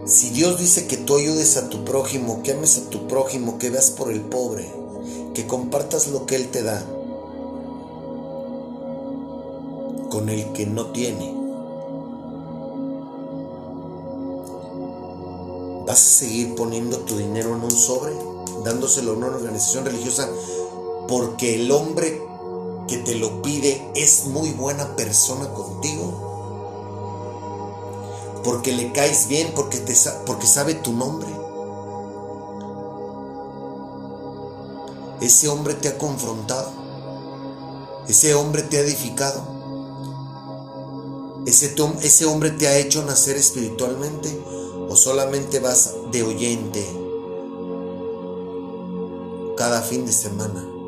si 0.05 0.29
Dios 0.29 0.59
dice 0.59 0.87
que 0.87 0.97
tú 0.97 1.15
ayudes 1.15 1.57
a 1.57 1.69
tu 1.69 1.83
prójimo, 1.83 2.43
que 2.43 2.51
ames 2.51 2.77
a 2.77 2.89
tu 2.89 3.07
prójimo, 3.07 3.57
que 3.57 3.69
veas 3.69 3.91
por 3.91 4.11
el 4.11 4.21
pobre, 4.21 4.71
que 5.33 5.47
compartas 5.47 6.07
lo 6.07 6.25
que 6.25 6.35
Él 6.35 6.49
te 6.49 6.63
da 6.63 6.85
con 10.09 10.29
el 10.29 10.51
que 10.53 10.67
no 10.67 10.87
tiene? 10.91 11.33
¿Vas 15.87 15.97
a 15.97 16.19
seguir 16.19 16.55
poniendo 16.55 16.99
tu 16.99 17.17
dinero 17.17 17.55
en 17.55 17.63
un 17.63 17.71
sobre, 17.71 18.13
dándoselo 18.63 19.11
a 19.11 19.15
una 19.15 19.27
organización 19.27 19.85
religiosa 19.85 20.29
porque 21.07 21.55
el 21.55 21.71
hombre 21.71 22.30
que 22.91 22.97
te 22.97 23.15
lo 23.15 23.41
pide 23.41 23.89
es 23.95 24.25
muy 24.25 24.51
buena 24.51 24.97
persona 24.97 25.47
contigo? 25.53 26.11
Porque 28.43 28.73
le 28.73 28.91
caes 28.91 29.29
bien, 29.29 29.53
porque, 29.55 29.77
te, 29.77 29.95
porque 30.25 30.45
sabe 30.45 30.75
tu 30.75 30.91
nombre. 30.91 31.29
Ese 35.21 35.47
hombre 35.47 35.73
te 35.75 35.87
ha 35.87 35.97
confrontado. 35.97 36.69
Ese 38.09 38.35
hombre 38.35 38.63
te 38.63 38.75
ha 38.77 38.81
edificado. 38.81 39.41
Ese, 41.45 41.73
ese 42.01 42.25
hombre 42.25 42.51
te 42.51 42.67
ha 42.67 42.77
hecho 42.77 43.05
nacer 43.05 43.37
espiritualmente 43.37 44.37
o 44.89 44.97
solamente 44.97 45.61
vas 45.61 45.93
de 46.11 46.23
oyente 46.23 46.85
cada 49.55 49.81
fin 49.81 50.05
de 50.05 50.11
semana. 50.11 50.80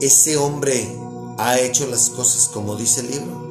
Ese 0.00 0.38
hombre 0.38 0.96
ha 1.36 1.58
hecho 1.58 1.86
las 1.86 2.08
cosas 2.08 2.48
como 2.48 2.74
dice 2.74 3.02
el 3.02 3.10
libro. 3.10 3.50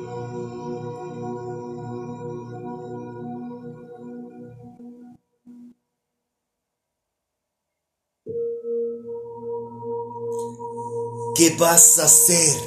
¿Qué 11.36 11.56
vas 11.60 12.00
a 12.00 12.06
hacer? 12.06 12.58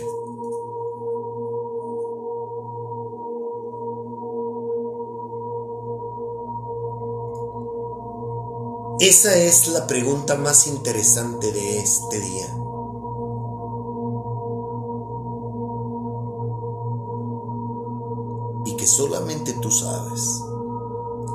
Esa 9.00 9.36
es 9.36 9.66
la 9.66 9.88
pregunta 9.88 10.36
más 10.36 10.68
interesante 10.68 11.50
de 11.50 11.80
este 11.80 12.20
día. 12.20 12.61
Y 18.82 18.84
que 18.84 18.88
solamente 18.88 19.52
tú 19.52 19.70
sabes 19.70 20.42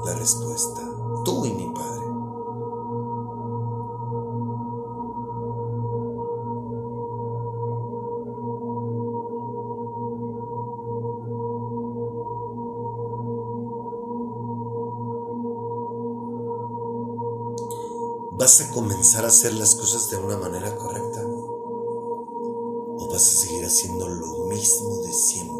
la 0.03 0.15
respuesta, 0.15 0.81
tú 1.23 1.45
y 1.45 1.53
mi 1.53 1.69
Padre. 1.69 2.05
¿Vas 18.31 18.59
a 18.59 18.71
comenzar 18.73 19.23
a 19.23 19.29
hacer 19.29 19.53
las 19.53 19.75
cosas 19.75 20.09
de 20.09 20.17
una 20.17 20.35
manera 20.35 20.75
correcta? 20.75 21.23
¿O 22.99 23.07
vas 23.09 23.21
a 23.21 23.37
seguir 23.37 23.63
haciendo 23.63 24.09
lo 24.09 24.47
mismo 24.47 24.97
de 24.97 25.13
siempre? 25.13 25.56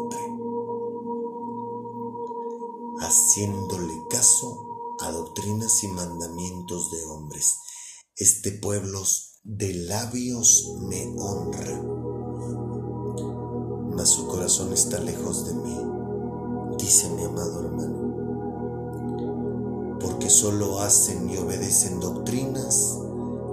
Haciéndole 3.38 3.94
caso 4.10 4.66
a 4.98 5.12
doctrinas 5.12 5.84
y 5.84 5.88
mandamientos 5.88 6.90
de 6.90 7.04
hombres. 7.04 7.54
Este 8.16 8.50
pueblo 8.50 9.00
de 9.44 9.74
labios 9.74 10.74
me 10.80 11.06
honra, 11.16 11.80
mas 13.94 14.10
su 14.10 14.26
corazón 14.26 14.72
está 14.72 14.98
lejos 14.98 15.46
de 15.46 15.54
mí, 15.54 15.76
dice 16.78 17.08
mi 17.10 17.22
amado 17.22 17.60
hermano, 17.60 17.98
porque 20.00 20.30
solo 20.30 20.80
hacen 20.80 21.30
y 21.30 21.36
obedecen 21.36 22.00
doctrinas 22.00 22.98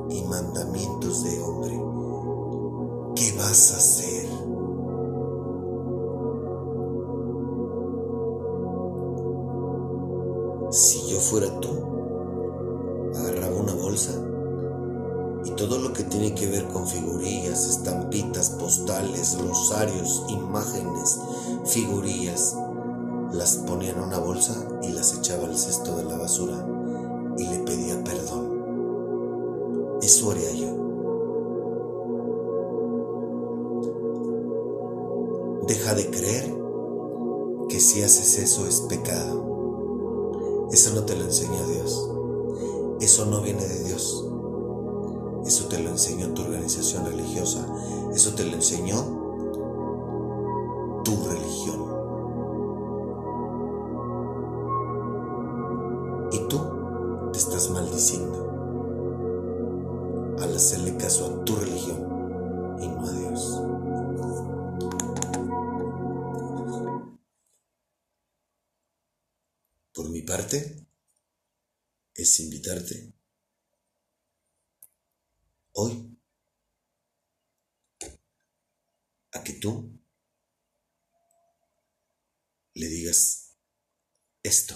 y 0.10 0.24
mandamientos 0.24 1.24
de 1.26 1.42
hombre. 1.44 1.80
¿Qué 3.16 3.34
vas 3.34 3.72
a 3.72 3.78
hacer? 3.78 3.95
De 35.96 36.10
creer 36.10 36.56
que 37.70 37.80
si 37.80 38.04
haces 38.04 38.38
eso 38.38 38.68
es 38.68 38.82
pecado. 38.82 40.68
Eso 40.72 40.94
no 40.94 41.04
te 41.04 41.16
lo 41.16 41.24
enseña 41.24 41.66
Dios. 41.68 42.10
Eso 43.02 43.26
no 43.26 43.42
viene 43.42 43.66
de 43.66 43.84
Dios. 43.86 44.26
Eso 45.46 45.66
te 45.66 45.80
lo 45.80 45.92
enseñó 45.92 46.34
tu 46.34 46.42
organización 46.42 47.06
religiosa. 47.06 47.66
Eso 48.14 48.34
te 48.34 48.46
lo 48.46 48.54
enseñó 48.54 49.25
Por 69.96 70.10
mi 70.10 70.24
parte, 70.24 70.86
es 72.14 72.40
invitarte 72.42 73.14
hoy 75.72 76.18
a 79.32 79.42
que 79.42 79.54
tú 79.54 79.98
le 82.74 82.88
digas 82.88 83.56
esto. 84.44 84.76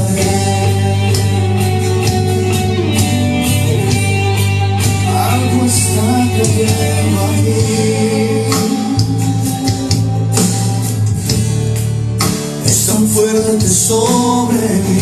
Fuerte 13.21 13.67
sobre 13.67 14.67
mí. 14.67 15.01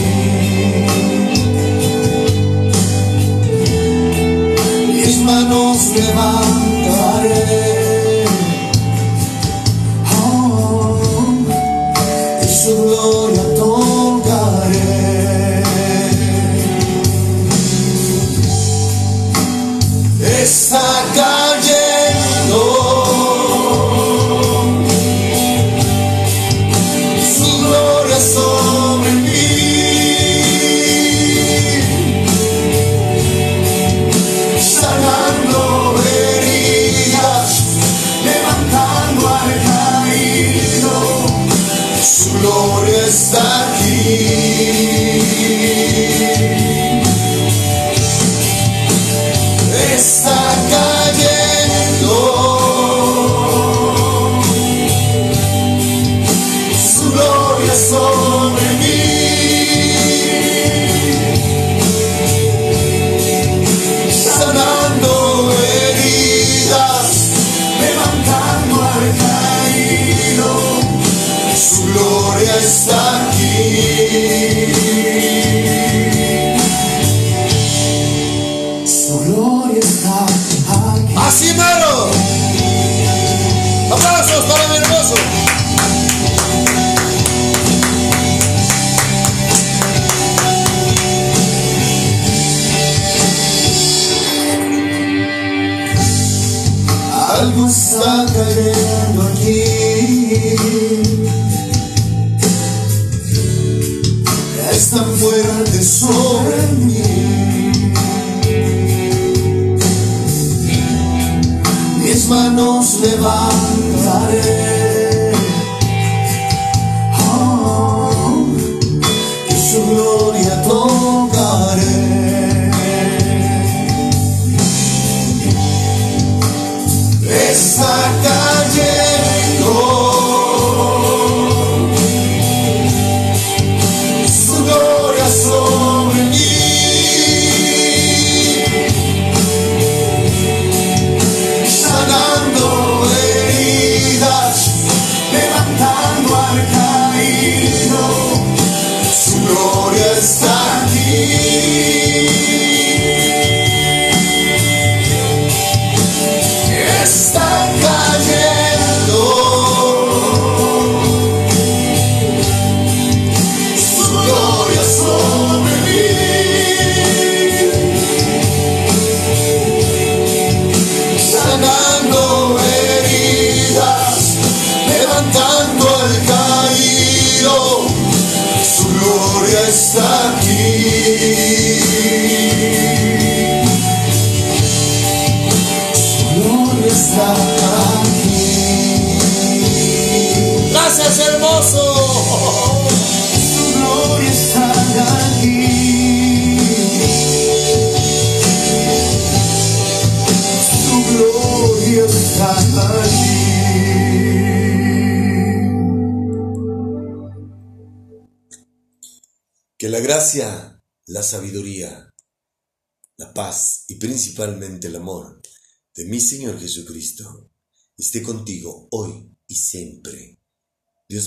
Mis 4.94 5.18
manos 5.24 5.92
levantaré. 5.96 7.69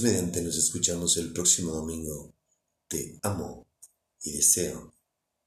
Mediante 0.03 0.43
nos 0.43 0.57
escuchamos 0.57 1.17
el 1.19 1.33
próximo 1.33 1.71
domingo. 1.71 2.35
Te 2.89 3.21
amo 3.23 3.69
y 4.23 4.33
deseo 4.33 4.93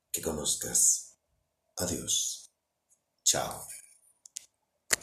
que 0.10 0.22
conozcas. 0.22 1.18
Adiós. 1.76 2.50
Chao. 3.26 3.75